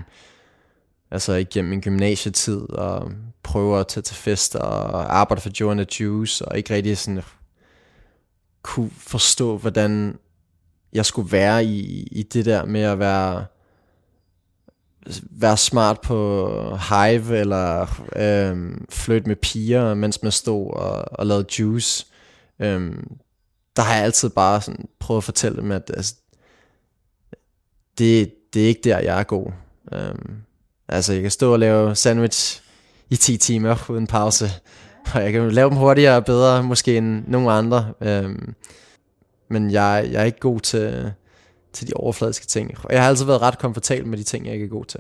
[1.14, 3.12] altså igennem min gymnasietid, og
[3.44, 6.98] prøver at tage til fester, og arbejde for Joe and the Juice, og ikke rigtig
[6.98, 7.24] sådan
[8.62, 10.18] kunne forstå, hvordan
[10.94, 13.46] jeg skulle være i, i det der med at være
[15.22, 16.48] være smart på
[16.90, 22.06] Hive, eller øhm, flytte med piger, mens man stod og, og lavede juice.
[22.60, 23.18] Øhm,
[23.76, 26.16] der har jeg altid bare sådan prøvet at fortælle dem, at altså,
[27.98, 29.52] det, det er ikke der, jeg er god.
[29.94, 30.44] Øhm,
[30.90, 32.62] Altså, jeg kan stå og lave sandwich
[33.10, 34.46] i 10 timer uden pause.
[35.14, 37.94] og jeg kan lave dem hurtigere og bedre, måske end nogle andre.
[38.02, 38.54] Øhm,
[39.50, 41.12] men jeg, jeg er ikke god til,
[41.74, 42.72] til de overfladiske ting.
[42.84, 45.00] Og jeg har altid været ret komfortabel med de ting, jeg ikke er god til.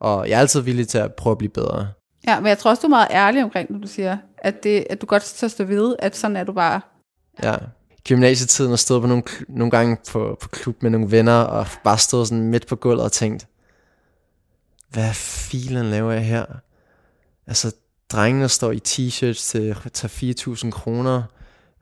[0.00, 1.88] Og jeg er altid villig til at prøve at blive bedre.
[2.26, 4.86] Ja, men jeg tror også, du er meget ærlig omkring, når du siger, at, det,
[4.90, 6.80] at du godt skal stå ved, at sådan er du bare.
[7.42, 7.54] Ja.
[8.04, 11.98] Gymnasietiden og stået på nogle, nogle gange på, på klub med nogle venner, og bare
[11.98, 13.46] stået sådan midt på gulvet og tænkt,
[14.88, 16.46] hvad filen laver jeg her?
[17.46, 17.74] Altså,
[18.12, 21.22] drengene står i t-shirts til, til 4.000 kroner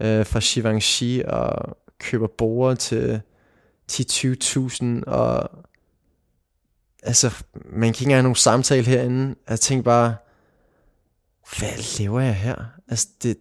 [0.00, 3.20] øh, fra Givenchy og køber borer til
[3.92, 5.50] 10-20.000 og
[7.02, 9.34] altså, man kan ikke engang have nogen samtale herinde.
[9.48, 10.16] Jeg tænker bare,
[11.58, 12.64] hvad lever jeg her?
[12.88, 13.36] Altså, det,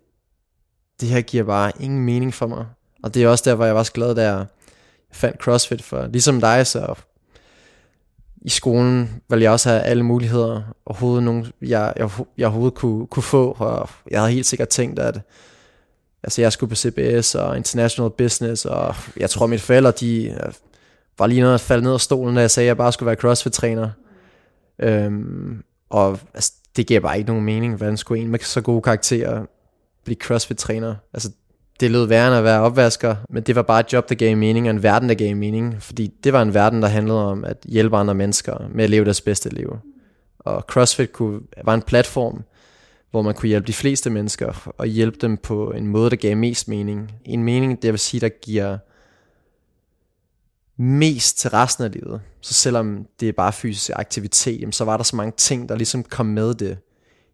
[1.00, 2.66] det her giver bare ingen mening for mig.
[3.04, 4.46] Og det er også der, hvor jeg var så glad, da jeg
[5.12, 6.08] fandt CrossFit for.
[6.08, 6.96] Ligesom dig, så
[8.46, 13.08] i skolen ville jeg også have alle muligheder, overhovedet nogen, jeg, jeg, jeg overhovedet kunne,
[13.08, 13.56] kunne få.
[13.60, 15.22] Og jeg havde helt sikkert tænkt, at
[16.24, 20.54] altså, jeg skulle på CBS og International Business, og jeg tror, mine forældre, de øh,
[21.18, 23.08] var lige noget at falde ned af stolen, da jeg sagde, at jeg bare skulle
[23.08, 23.90] være CrossFit-træner.
[24.80, 28.82] Øhm, og altså, det giver bare ikke nogen mening, hvordan skulle en med så gode
[28.82, 29.46] karakterer
[30.04, 30.96] blive CrossFit-træner.
[31.14, 31.32] Altså,
[31.80, 34.38] det lød værre end at være opvasker, men det var bare et job, der gav
[34.38, 37.46] mening, og en verden, der gav mening, fordi det var en verden, der handlede om
[37.46, 39.78] at hjælpe andre mennesker med at leve deres bedste liv.
[40.40, 42.44] Og CrossFit kunne, var en platform,
[43.12, 46.38] hvor man kunne hjælpe de fleste mennesker, og hjælpe dem på en måde, der gav
[46.38, 47.12] mest mening.
[47.26, 48.78] En mening, det vil sige, der giver
[50.78, 52.22] mest til resten af livet.
[52.42, 56.04] Så selvom det er bare fysisk aktivitet, så var der så mange ting, der ligesom
[56.04, 56.78] kom med det.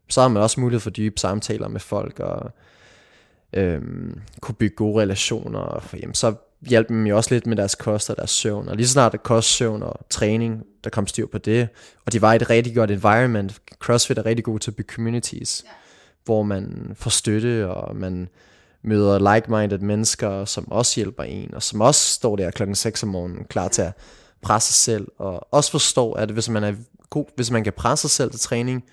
[0.10, 2.52] Så har man også mulighed for dybe samtaler med folk, og
[3.54, 5.60] øhm, kunne bygge gode relationer.
[5.60, 6.34] Og, jamen, så
[6.70, 8.70] hjalp dem jo også lidt med deres kost og deres søvn.
[8.70, 11.68] Og lige så snart det kost, søvn og træning, der kom styr på det.
[12.06, 13.62] Og de var i et rigtig godt environment.
[13.80, 15.70] CrossFit er rigtig god til at bygge communities, ja.
[16.26, 18.30] hvor man får støtte, og man
[18.84, 23.10] møder like-minded mennesker, som også hjælper en, og som også står der klokken 6 om
[23.10, 23.94] morgenen, klar til at
[24.42, 26.74] presse sig selv, og også forstår, at hvis man er
[27.10, 28.84] god, hvis man kan presse sig selv til træning,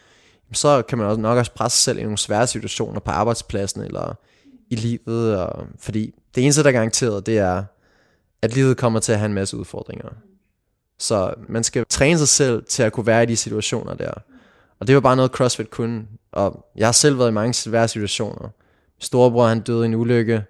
[0.53, 3.83] så kan man også nok også presse sig selv i nogle svære situationer på arbejdspladsen,
[3.83, 4.15] eller
[4.71, 7.65] i livet, og, fordi det eneste, der er garanteret, det er,
[8.43, 10.09] at livet kommer til at have en masse udfordringer.
[10.99, 14.13] Så man skal træne sig selv til at kunne være i de situationer der.
[14.81, 16.07] Og det var bare noget CrossFit kunne.
[16.33, 19.95] Og jeg har selv været i mange svære situationer Min storebror han døde i en
[19.95, 20.45] ulykke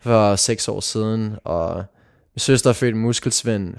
[0.00, 1.76] for seks år siden, og
[2.34, 3.74] min søster er født muskelsvind.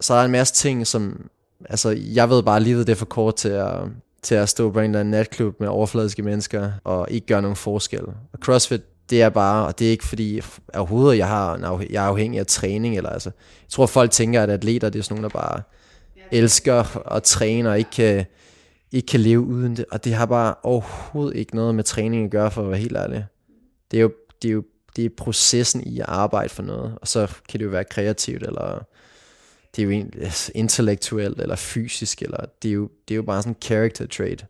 [0.00, 1.30] Så er en masse ting, som,
[1.68, 3.80] altså jeg ved bare, at livet det er for kort til at,
[4.22, 7.56] til at stå på en eller anden natklub med overfladiske mennesker, og ikke gøre nogen
[7.56, 8.02] forskel.
[8.02, 10.40] Og CrossFit, det er bare, og det er ikke fordi
[10.74, 14.50] overhovedet, jeg, har, jeg er afhængig af træning, eller altså, jeg tror folk tænker, at
[14.50, 15.62] atleter, det er sådan nogle, der bare
[16.30, 18.26] elsker at træne, og ikke kan,
[18.92, 22.30] ikke kan leve uden det, og det har bare overhovedet ikke noget med træning at
[22.30, 23.26] gøre, for at være helt ærlig.
[23.90, 24.62] Det er jo, det er jo
[24.96, 28.42] det er processen i at arbejde for noget, og så kan det jo være kreativt,
[28.42, 28.84] eller
[29.76, 30.04] det er jo
[30.54, 34.46] intellektuelt, eller fysisk, eller det er jo, det er jo bare sådan en character trait.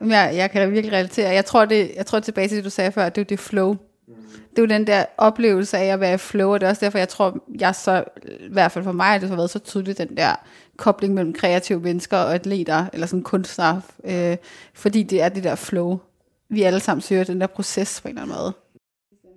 [0.00, 1.30] Jeg, jeg kan virkelig relatere.
[1.30, 3.40] Jeg tror, det, jeg tror tilbage til det, du sagde før, det er jo det
[3.40, 3.76] flow.
[4.50, 6.84] Det er jo den der oplevelse af at være i flow, og det er også
[6.84, 8.04] derfor, jeg tror, jeg så,
[8.40, 10.34] i hvert fald for mig, det har været så tydeligt, den der
[10.76, 14.36] kobling mellem kreative mennesker og atleter, eller sådan kunstnere, øh,
[14.74, 15.98] fordi det er det der flow.
[16.48, 18.52] Vi alle sammen søger den der proces på en eller anden måde.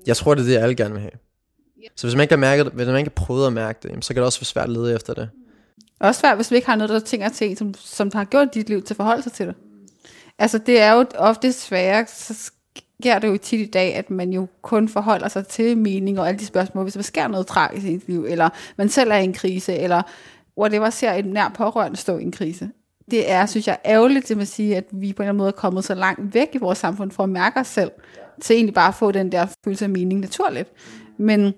[0.07, 1.11] Jeg tror, det er det, alle gerne vil have.
[1.95, 4.13] Så hvis man ikke har mærket, hvis man ikke har prøvet at mærke det, så
[4.13, 5.29] kan det også være svært at lede efter det.
[5.99, 8.69] Også svært, hvis vi ikke har noget, der tænker til, som, som har gjort dit
[8.69, 9.55] liv til at forholde sig til det.
[10.39, 12.51] Altså, det er jo ofte svært, så
[13.05, 16.27] sker det jo tit i dag, at man jo kun forholder sig til mening og
[16.27, 19.15] alle de spørgsmål, hvis der sker noget tragisk i ens liv, eller man selv er
[19.15, 20.01] i en krise, eller
[20.57, 22.69] whatever ser en nær pårørende stå i en krise.
[23.11, 25.47] Det er, synes jeg, ærgerligt, det at sige, at vi på en eller anden måde
[25.47, 27.91] er kommet så langt væk i vores samfund for at mærke os selv
[28.41, 30.69] til egentlig bare at få den der følelse af mening naturligt.
[31.17, 31.53] Men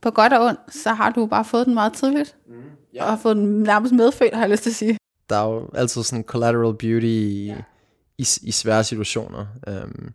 [0.00, 2.36] på godt og ondt, så har du bare fået den meget tidligt.
[2.48, 2.54] Mm,
[2.94, 3.04] ja.
[3.04, 4.98] Og har fået den nærmest medfødt, har jeg lyst til at sige.
[5.30, 7.56] Der er jo altid sådan collateral beauty i, ja.
[8.18, 9.46] i, i svære situationer.
[9.66, 10.14] Um,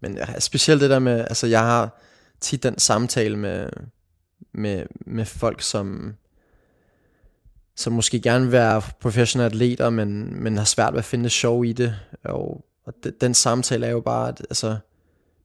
[0.00, 2.00] men specielt det der med, altså jeg har
[2.40, 3.68] tit den samtale med,
[4.52, 6.14] med, med folk, som,
[7.76, 11.32] som måske gerne vil være professionelle atleter, men, men har svært ved at finde det
[11.32, 11.96] sjov i det.
[12.24, 14.76] Og og de, den samtale er jo bare, at altså,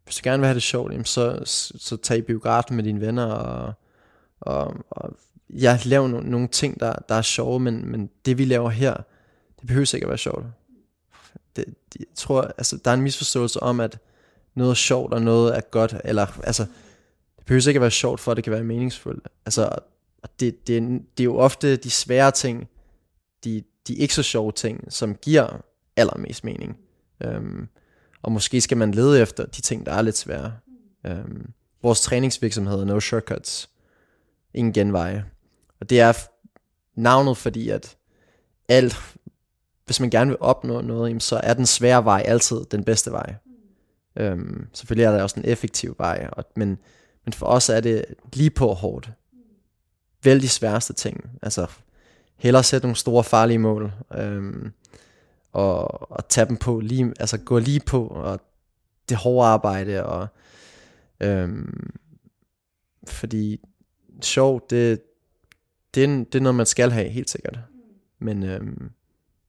[0.04, 2.84] hvis du gerne vil have det sjovt, jamen, så, så, så tag i biografen med
[2.84, 3.74] dine venner, og,
[4.39, 5.18] og, og
[5.49, 8.93] ja, lav no, nogle ting, der, der er sjove, men, men det vi laver her,
[9.60, 10.45] det behøver ikke at være sjovt.
[11.56, 13.97] Det, det, jeg tror, altså, der er en misforståelse om, at
[14.56, 16.66] noget er sjovt, og noget er godt, eller altså,
[17.38, 19.28] det behøver ikke at være sjovt, for at det kan være meningsfuldt.
[19.45, 19.70] Altså,
[20.39, 20.82] det, det,
[21.18, 22.70] det er jo ofte de svære ting,
[23.43, 25.62] de, de ikke så sjove ting, som giver
[25.95, 26.78] allermest mening.
[27.24, 27.68] Øhm,
[28.22, 30.54] Og måske skal man lede efter de ting, der er lidt svære.
[31.06, 31.49] Øhm,
[31.82, 33.70] vores træningsvirksomhed er No Shortcuts.
[34.54, 35.26] Ingen genveje.
[35.80, 36.14] Og det er
[36.95, 37.97] navnet, fordi at
[38.70, 38.95] alt,
[39.86, 43.36] hvis man gerne vil opnå noget, så er den svære vej altid den bedste vej.
[44.16, 46.78] Øhm, selvfølgelig er der også en effektiv vej, og, men,
[47.26, 49.11] men for os er det lige på hårdt.
[50.24, 51.30] Vælg de sværeste ting.
[51.41, 51.68] Altså,
[52.36, 54.72] hellere sætte nogle store farlige mål, øhm,
[55.51, 58.39] og, og tage dem på, lige, altså gå lige på, og
[59.09, 60.28] det hårde arbejde, og
[61.20, 61.93] øhm,
[63.07, 63.59] fordi
[64.22, 65.01] sjov, det,
[65.95, 67.59] det, er, det er noget, man skal have, helt sikkert.
[68.20, 68.91] Men øhm,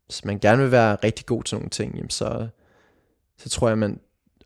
[0.06, 2.48] hvis man gerne vil være rigtig god til nogle ting, jamen så,
[3.36, 4.00] så tror jeg, man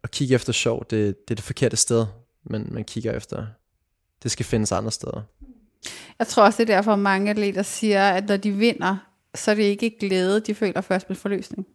[0.09, 2.07] at kigge efter sjov, det, det er det forkerte sted,
[2.45, 3.47] men man kigger efter.
[4.23, 5.23] Det skal findes andre steder.
[6.19, 8.97] Jeg tror også, det er derfor, mange atleter siger, at når de vinder,
[9.35, 11.67] så er det ikke glæde, de føler først med forløsning.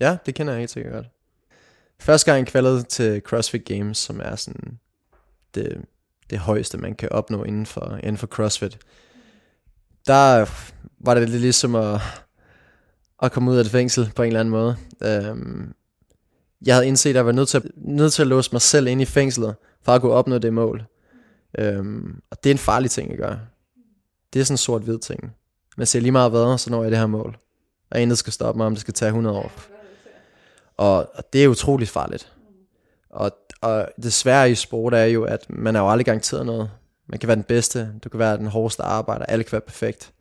[0.00, 1.06] Ja, det kender jeg helt sikkert godt.
[2.00, 4.78] Første gang jeg kvalede til CrossFit Games, som er sådan
[5.54, 5.84] det,
[6.30, 8.78] det højeste, man kan opnå inden for, inden for CrossFit,
[10.06, 10.50] der
[11.00, 12.00] var det lidt ligesom at,
[13.22, 14.76] at komme ud af et fængsel på en eller anden måde.
[15.30, 15.74] Um,
[16.66, 18.86] jeg havde indset, at jeg var nødt til, at, nødt til at låse mig selv
[18.86, 20.84] ind i fængslet, for at kunne opnå det mål.
[21.58, 23.40] Øhm, og det er en farlig ting at gøre.
[24.32, 25.32] Det er sådan en sort-hvid ting.
[25.76, 27.38] Man ser lige meget hvad, så når jeg det her mål.
[27.90, 29.52] Og intet skal stoppe mig, om det skal tage 100 år.
[30.76, 32.32] Og, og det er utroligt farligt.
[33.10, 36.70] Og, og det svære i sport er jo, at man er jo aldrig garanteret noget.
[37.08, 40.12] Man kan være den bedste, du kan være den hårdeste arbejder, alle kan være perfekt.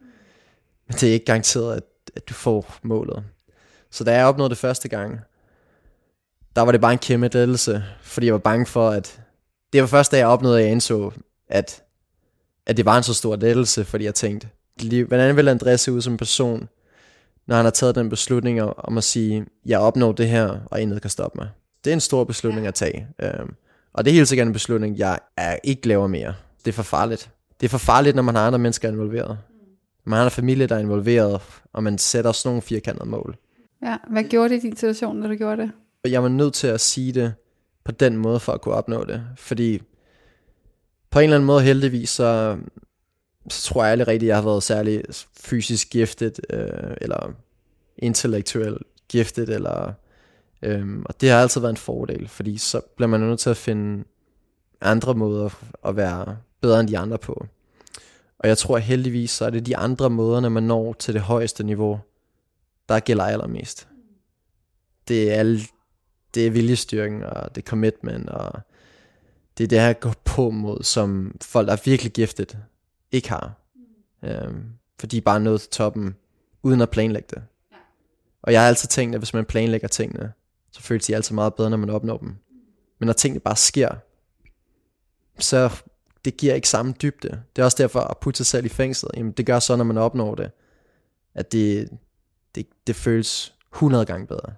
[0.87, 1.83] Men det er ikke garanteret, at,
[2.15, 3.23] at du får målet.
[3.91, 5.19] Så da jeg opnåede det første gang,
[6.55, 9.21] der var det bare en kæmpe lettelse, fordi jeg var bange for, at
[9.73, 11.11] det var første dag, jeg opnåede, at jeg indså,
[11.49, 11.83] at,
[12.65, 14.47] at det var en så stor lettelse, fordi jeg tænkte,
[15.07, 16.69] hvordan vil Andreas se ud som en person,
[17.47, 21.01] når han har taget den beslutning om at sige, jeg opnår det her, og intet
[21.01, 21.49] kan stoppe mig.
[21.83, 23.07] Det er en stor beslutning at tage.
[23.23, 23.55] Um,
[23.93, 26.33] og det er helt sikkert en beslutning, jeg er ikke laver mere.
[26.65, 27.29] Det er for farligt.
[27.61, 29.37] Det er for farligt, når man har andre mennesker involveret.
[30.05, 31.41] Man har en familie, der er involveret,
[31.73, 33.37] og man sætter sådan nogle firkantede mål.
[33.83, 35.71] Ja, hvad gjorde det i din situation, når du gjorde det?
[36.05, 37.33] Jeg var nødt til at sige det
[37.83, 39.23] på den måde, for at kunne opnå det.
[39.37, 39.81] Fordi
[41.09, 42.57] på en eller anden måde heldigvis, så,
[43.49, 45.03] så tror jeg aldrig rigtigt, at jeg har været særlig
[45.39, 47.33] fysisk giftet, øh, eller
[47.97, 49.93] intellektuelt giftet, eller,
[50.61, 53.57] øh, og det har altid været en fordel, fordi så bliver man nødt til at
[53.57, 54.03] finde
[54.81, 55.49] andre måder
[55.85, 57.45] at være bedre end de andre på.
[58.39, 61.21] Og jeg tror heldigvis, så er det de andre måder, når man når til det
[61.21, 61.99] højeste niveau,
[62.89, 63.87] der gælder allermest.
[65.07, 65.59] Det er alle
[66.33, 68.61] det er viljestyrken, og det er commitment, og
[69.57, 72.57] det er det her går på mod, som folk, der er virkelig giftet,
[73.11, 73.53] ikke har.
[73.75, 74.29] Mm.
[74.29, 74.63] Øhm,
[74.99, 76.15] for de bare nået til toppen,
[76.63, 77.43] uden at planlægge det.
[77.71, 77.77] Ja.
[78.41, 80.33] Og jeg har altid tænkt, at hvis man planlægger tingene,
[80.71, 82.35] så føles de altid meget bedre, når man opnår dem.
[82.99, 83.95] Men når tingene bare sker,
[85.39, 85.81] så
[86.25, 87.41] det giver ikke samme dybde.
[87.55, 89.09] Det er også derfor at putte sig selv i fængsel.
[89.17, 90.51] Jamen, det gør så, når man opnår det,
[91.33, 91.89] at det,
[92.55, 94.53] det, det føles 100 gange bedre.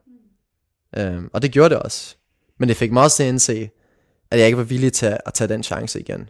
[0.97, 2.15] Øhm, og det gjorde det også.
[2.59, 3.69] Men det fik mig også til at indse,
[4.31, 6.29] at jeg ikke var villig til at tage den chance igen.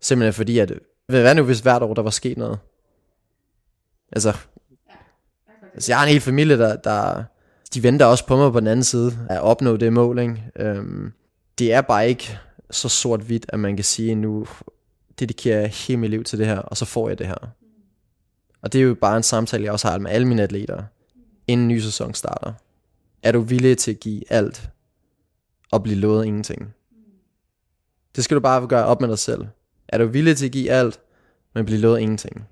[0.00, 0.72] Simpelthen fordi, at
[1.06, 2.58] hvad nu hvis hvert år der var sket noget?
[4.12, 4.36] Altså,
[5.74, 7.24] altså jeg har en hel familie, der, der
[7.74, 10.18] de venter også på mig på den anden side at opnå det mål.
[10.18, 10.42] Ikke?
[10.56, 11.12] Øhm,
[11.58, 12.38] det er bare ikke
[12.70, 14.46] så sort-hvidt, at man kan sige, nu
[15.18, 17.48] dedikerer jeg hele mit liv til det her, og så får jeg det her.
[18.62, 20.82] Og det er jo bare en samtale, jeg også har med alle mine atleter,
[21.46, 22.52] inden en ny sæson starter.
[23.22, 24.70] Er du villig til at give alt
[25.70, 26.74] og blive lovet ingenting?
[28.16, 29.46] Det skal du bare gøre op med dig selv.
[29.88, 31.00] Er du villig til at give alt,
[31.54, 32.44] men blive lovet ingenting?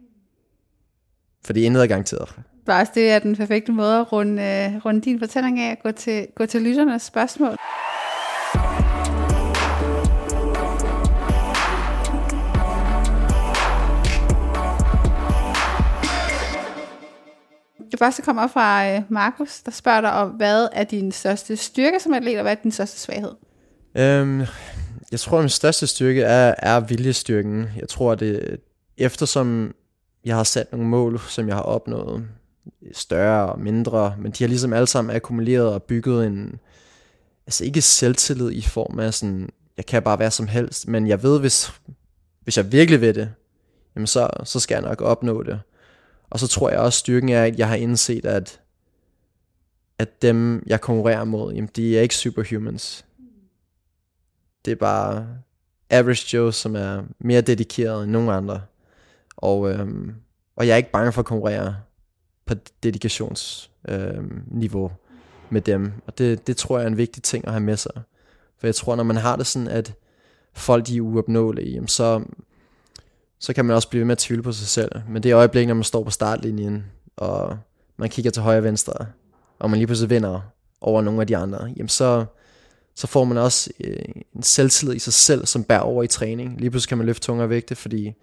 [1.45, 2.35] Fordi intet er garanteret.
[2.67, 5.91] Bare det er den perfekte måde at runde, øh, runde din fortælling af at gå
[5.91, 7.57] til, gå til lytternes spørgsmål.
[17.97, 22.01] Det første kommer fra øh, Markus, der spørger dig om, hvad er din største styrke
[22.01, 23.32] som atlet, og hvad er din største svaghed?
[23.94, 24.42] Øhm,
[25.12, 27.66] jeg tror, at min største styrke er, er viljestyrken.
[27.76, 28.61] Jeg tror, at det,
[28.97, 29.74] eftersom
[30.24, 32.28] jeg har sat nogle mål, som jeg har opnået,
[32.92, 36.59] større og mindre, men de har ligesom alle sammen akkumuleret og bygget en,
[37.47, 41.22] altså ikke selvtillid i form af sådan, jeg kan bare være som helst, men jeg
[41.22, 41.72] ved, hvis,
[42.42, 43.30] hvis jeg virkelig vil det,
[43.94, 45.61] jamen så, så skal jeg nok opnå det.
[46.31, 48.61] Og så tror jeg også, styrken er, at jeg har indset, at,
[49.99, 53.05] at dem, jeg konkurrerer mod, jamen, de er ikke superhumans.
[54.64, 55.29] Det er bare
[55.91, 58.62] average Joe, som er mere dedikeret end nogen andre.
[59.37, 60.14] Og, øhm,
[60.57, 61.77] og jeg er ikke bange for at konkurrere
[62.47, 64.85] på dedikationsniveau.
[64.85, 64.93] Øhm,
[65.51, 65.93] med dem.
[66.07, 67.93] Og det, det tror jeg er en vigtig ting at have med sig.
[68.59, 69.95] For jeg tror, når man har det sådan, at
[70.55, 72.22] folk de er uopnåelige, jamen så,
[73.39, 74.91] så kan man også blive ved med at tvivle på sig selv.
[75.09, 76.84] Men det er øjeblik, når man står på startlinjen,
[77.16, 77.59] og
[77.97, 79.07] man kigger til højre og venstre,
[79.59, 80.41] og man lige pludselig vinder
[80.80, 82.24] over nogle af de andre, jamen så,
[82.95, 84.05] så får man også øh,
[84.37, 86.61] en selvtillid i sig selv, som bærer over i træning.
[86.61, 88.14] Lige pludselig kan man løfte tungere vægte, fordi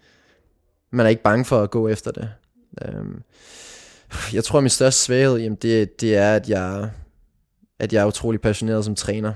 [0.90, 2.30] man er ikke bange for at gå efter det.
[2.82, 3.22] Øhm,
[4.32, 6.90] jeg tror, at min største svaghed, jamen det, det er, at jeg,
[7.78, 9.32] at jeg er utrolig passioneret som træner.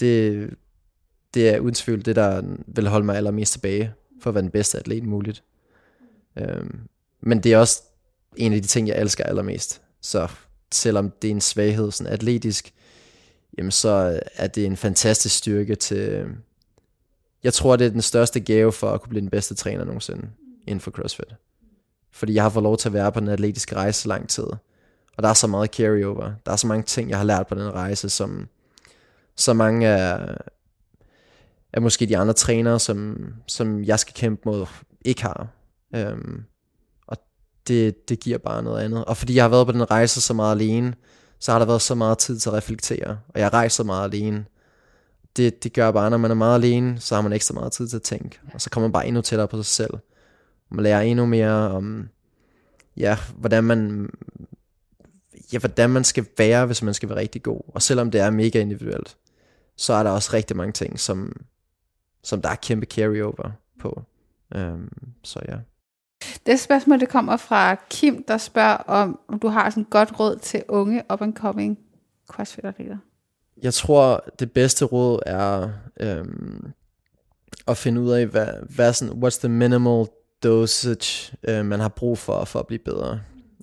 [0.00, 0.50] Det,
[1.34, 4.50] det er uden tvivl det, der vil holde mig allermest tilbage for at være den
[4.50, 5.42] bedste atlet muligt.
[6.38, 6.80] Øhm,
[7.20, 7.82] men det er også
[8.36, 9.82] en af de ting, jeg elsker allermest.
[10.00, 10.28] Så
[10.72, 12.74] selvom det er en svaghed sådan atletisk,
[13.58, 16.26] jamen så er det en fantastisk styrke til...
[17.42, 20.28] Jeg tror, det er den største gave for at kunne blive den bedste træner nogensinde
[20.66, 21.34] inden for CrossFit.
[22.10, 24.44] Fordi jeg har fået lov til at være på den atletiske rejse så lang tid.
[25.16, 26.32] Og der er så meget carryover.
[26.46, 28.48] Der er så mange ting, jeg har lært på den rejse, som
[29.36, 30.36] så mange af,
[31.72, 34.66] at måske de andre trænere, som, som jeg skal kæmpe mod,
[35.04, 35.48] ikke har.
[35.94, 36.42] Øhm,
[37.06, 37.16] og
[37.68, 39.04] det, det giver bare noget andet.
[39.04, 40.94] Og fordi jeg har været på den rejse så meget alene,
[41.38, 43.18] så har der været så meget tid til at reflektere.
[43.28, 44.44] Og jeg rejser meget alene.
[45.36, 47.88] Det, det gør bare, når man er meget alene, så har man ekstra meget tid
[47.88, 48.40] til at tænke.
[48.54, 49.94] Og så kommer man bare endnu tættere på sig selv.
[50.70, 52.08] Man lærer endnu mere om,
[52.96, 54.10] ja, hvordan man,
[55.52, 57.60] ja, hvordan man skal være, hvis man skal være rigtig god.
[57.74, 59.16] Og selvom det er mega individuelt,
[59.76, 61.32] så er der også rigtig mange ting, som,
[62.28, 63.50] som der er kæmpe carryover
[63.80, 64.02] på.
[64.56, 64.90] Um,
[65.24, 65.56] så ja.
[66.46, 70.36] Det spørgsmål, det kommer fra Kim, der spørger om, om du har sådan godt råd
[70.36, 71.78] til unge up-and-coming
[72.26, 72.96] crossfit-atleter.
[73.62, 75.70] Jeg tror, det bedste råd er
[76.20, 76.72] um,
[77.68, 80.06] at finde ud af, hvad, hvad sådan, what's the minimal
[80.42, 83.20] dosage, uh, man har brug for, for at blive bedre.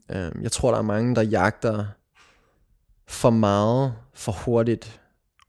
[0.09, 1.85] Um, jeg tror, der er mange, der jagter
[3.07, 5.01] for meget, for hurtigt,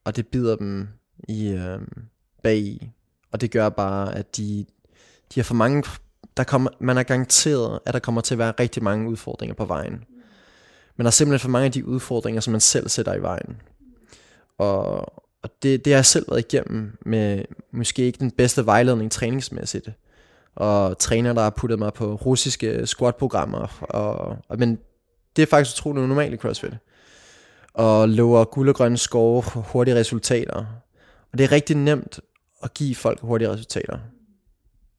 [0.05, 0.89] og det bider dem
[1.29, 1.89] i um,
[2.43, 2.93] bag
[3.33, 4.66] og det gør bare, at de,
[5.35, 5.85] de har for mange,
[6.37, 9.64] der kommer, man er garanteret, at der kommer til at være rigtig mange udfordringer på
[9.64, 10.05] vejen.
[10.97, 13.57] Men der er simpelthen for mange af de udfordringer, som man selv sætter i vejen.
[14.59, 14.99] Og,
[15.43, 19.89] og det, det har jeg selv været igennem med måske ikke den bedste vejledning træningsmæssigt.
[20.55, 23.79] Og træner, der har puttet mig på russiske squat-programmer.
[23.81, 24.79] Og, og, men
[25.37, 26.74] det er faktisk utroligt normalt i CrossFit.
[27.74, 30.64] Og lover guld og grønne skove, hurtige resultater.
[31.33, 32.20] Og det er rigtig nemt
[32.63, 33.99] at give folk hurtige resultater.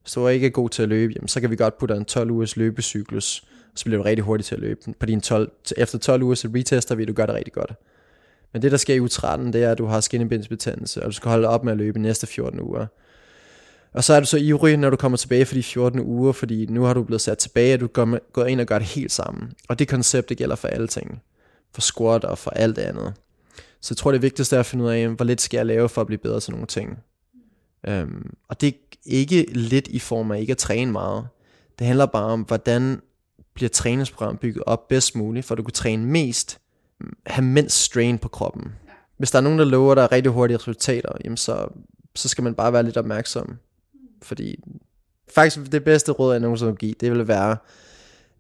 [0.02, 2.06] Hvis du ikke er god til at løbe, jamen, så kan vi godt putte en
[2.06, 3.44] 12 ugers løbecyklus,
[3.76, 4.94] så bliver du rigtig hurtig til at løbe.
[5.00, 7.74] På din 12, efter 12 uger, så retester vi, at du gør det rigtig godt.
[8.54, 11.12] Men det, der sker i u 13, det er, at du har skinnebindsbetændelse, og du
[11.12, 12.86] skal holde op med at løbe næste 14 uger.
[13.94, 16.66] Og så er du så ivrig, når du kommer tilbage for de 14 uger, fordi
[16.66, 19.12] nu har du blevet sat tilbage, og du går, går ind og gør det helt
[19.12, 19.52] sammen.
[19.70, 21.22] Og det koncept, det gælder for alle ting.
[21.74, 23.14] For squat og for alt andet.
[23.82, 25.90] Så jeg tror, det vigtigste er at finde ud af, hvor lidt skal jeg lave
[25.90, 27.00] for at blive bedre til nogle ting.
[27.88, 28.74] Um, og det er
[29.06, 31.28] ikke lidt i form af ikke at træne meget.
[31.80, 33.02] Det handler bare om, hvordan
[33.54, 36.60] bliver træningsprogram bygget op bedst muligt, for at du kan træne mest,
[37.26, 38.72] have mindst strain på kroppen.
[39.18, 41.68] Hvis der er nogen, der lover dig rigtig hurtige resultater, jamen så,
[42.16, 43.58] så skal man bare være lidt opmærksom.
[44.22, 44.64] Fordi
[45.36, 47.58] faktisk det bedste råd, jeg nogensinde vil give, det vil være,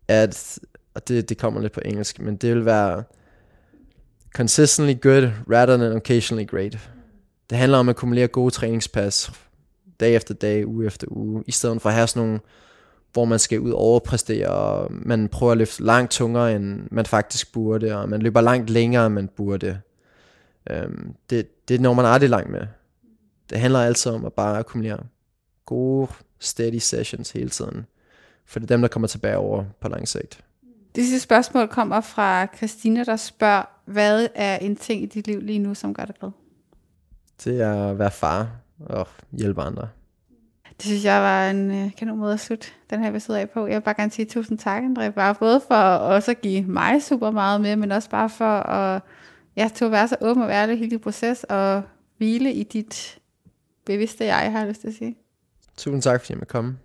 [0.08, 0.60] at,
[0.94, 3.04] og det, det kommer lidt på engelsk, men det vil være
[4.36, 6.90] consistently good rather than occasionally great.
[7.50, 9.32] Det handler om at akkumulere gode træningspas
[10.00, 12.40] dag efter dag, uge efter uge, i stedet for at have sådan nogle,
[13.14, 17.06] hvor man skal ud og overpræstere, og man prøver at løfte langt tungere, end man
[17.06, 19.80] faktisk burde, og man løber langt længere, end man burde.
[20.86, 22.62] Um, det, det når man aldrig langt med.
[23.50, 25.00] Det handler altid om at bare akkumulere
[25.66, 26.08] gode,
[26.40, 27.86] steady sessions hele tiden.
[28.46, 30.44] For det er dem, der kommer tilbage over på lang sigt.
[30.96, 35.42] Det sidste spørgsmål kommer fra Christina, der spørger, hvad er en ting i dit liv
[35.42, 36.32] lige nu, som gør dig glad?
[37.46, 39.88] Er at være far og hjælpe andre.
[40.78, 43.68] Det synes jeg var en øh, kanon måde at slutte den her episode af på.
[43.68, 47.04] Jeg vil bare gerne sige tusind tak, André, bare både for også at give mig
[47.04, 49.02] super meget med, men også bare for at,
[49.56, 51.84] ja, til at være så åben og ærlig i hele proces, og
[52.18, 53.20] hvile i dit
[53.86, 55.16] bevidste jeg, har jeg lyst til at sige.
[55.78, 56.78] Tusind tak, fordi jeg måtte komme.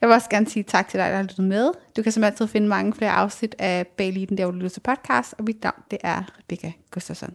[0.00, 1.70] Jeg vil også gerne sige tak til dig, der har lyttet med.
[1.96, 4.70] Du kan som altid finde mange flere afsnit af Bag Liden, der hvor du lytter
[4.70, 7.34] til podcast, og mit navn det er Rebecca Gustafsson.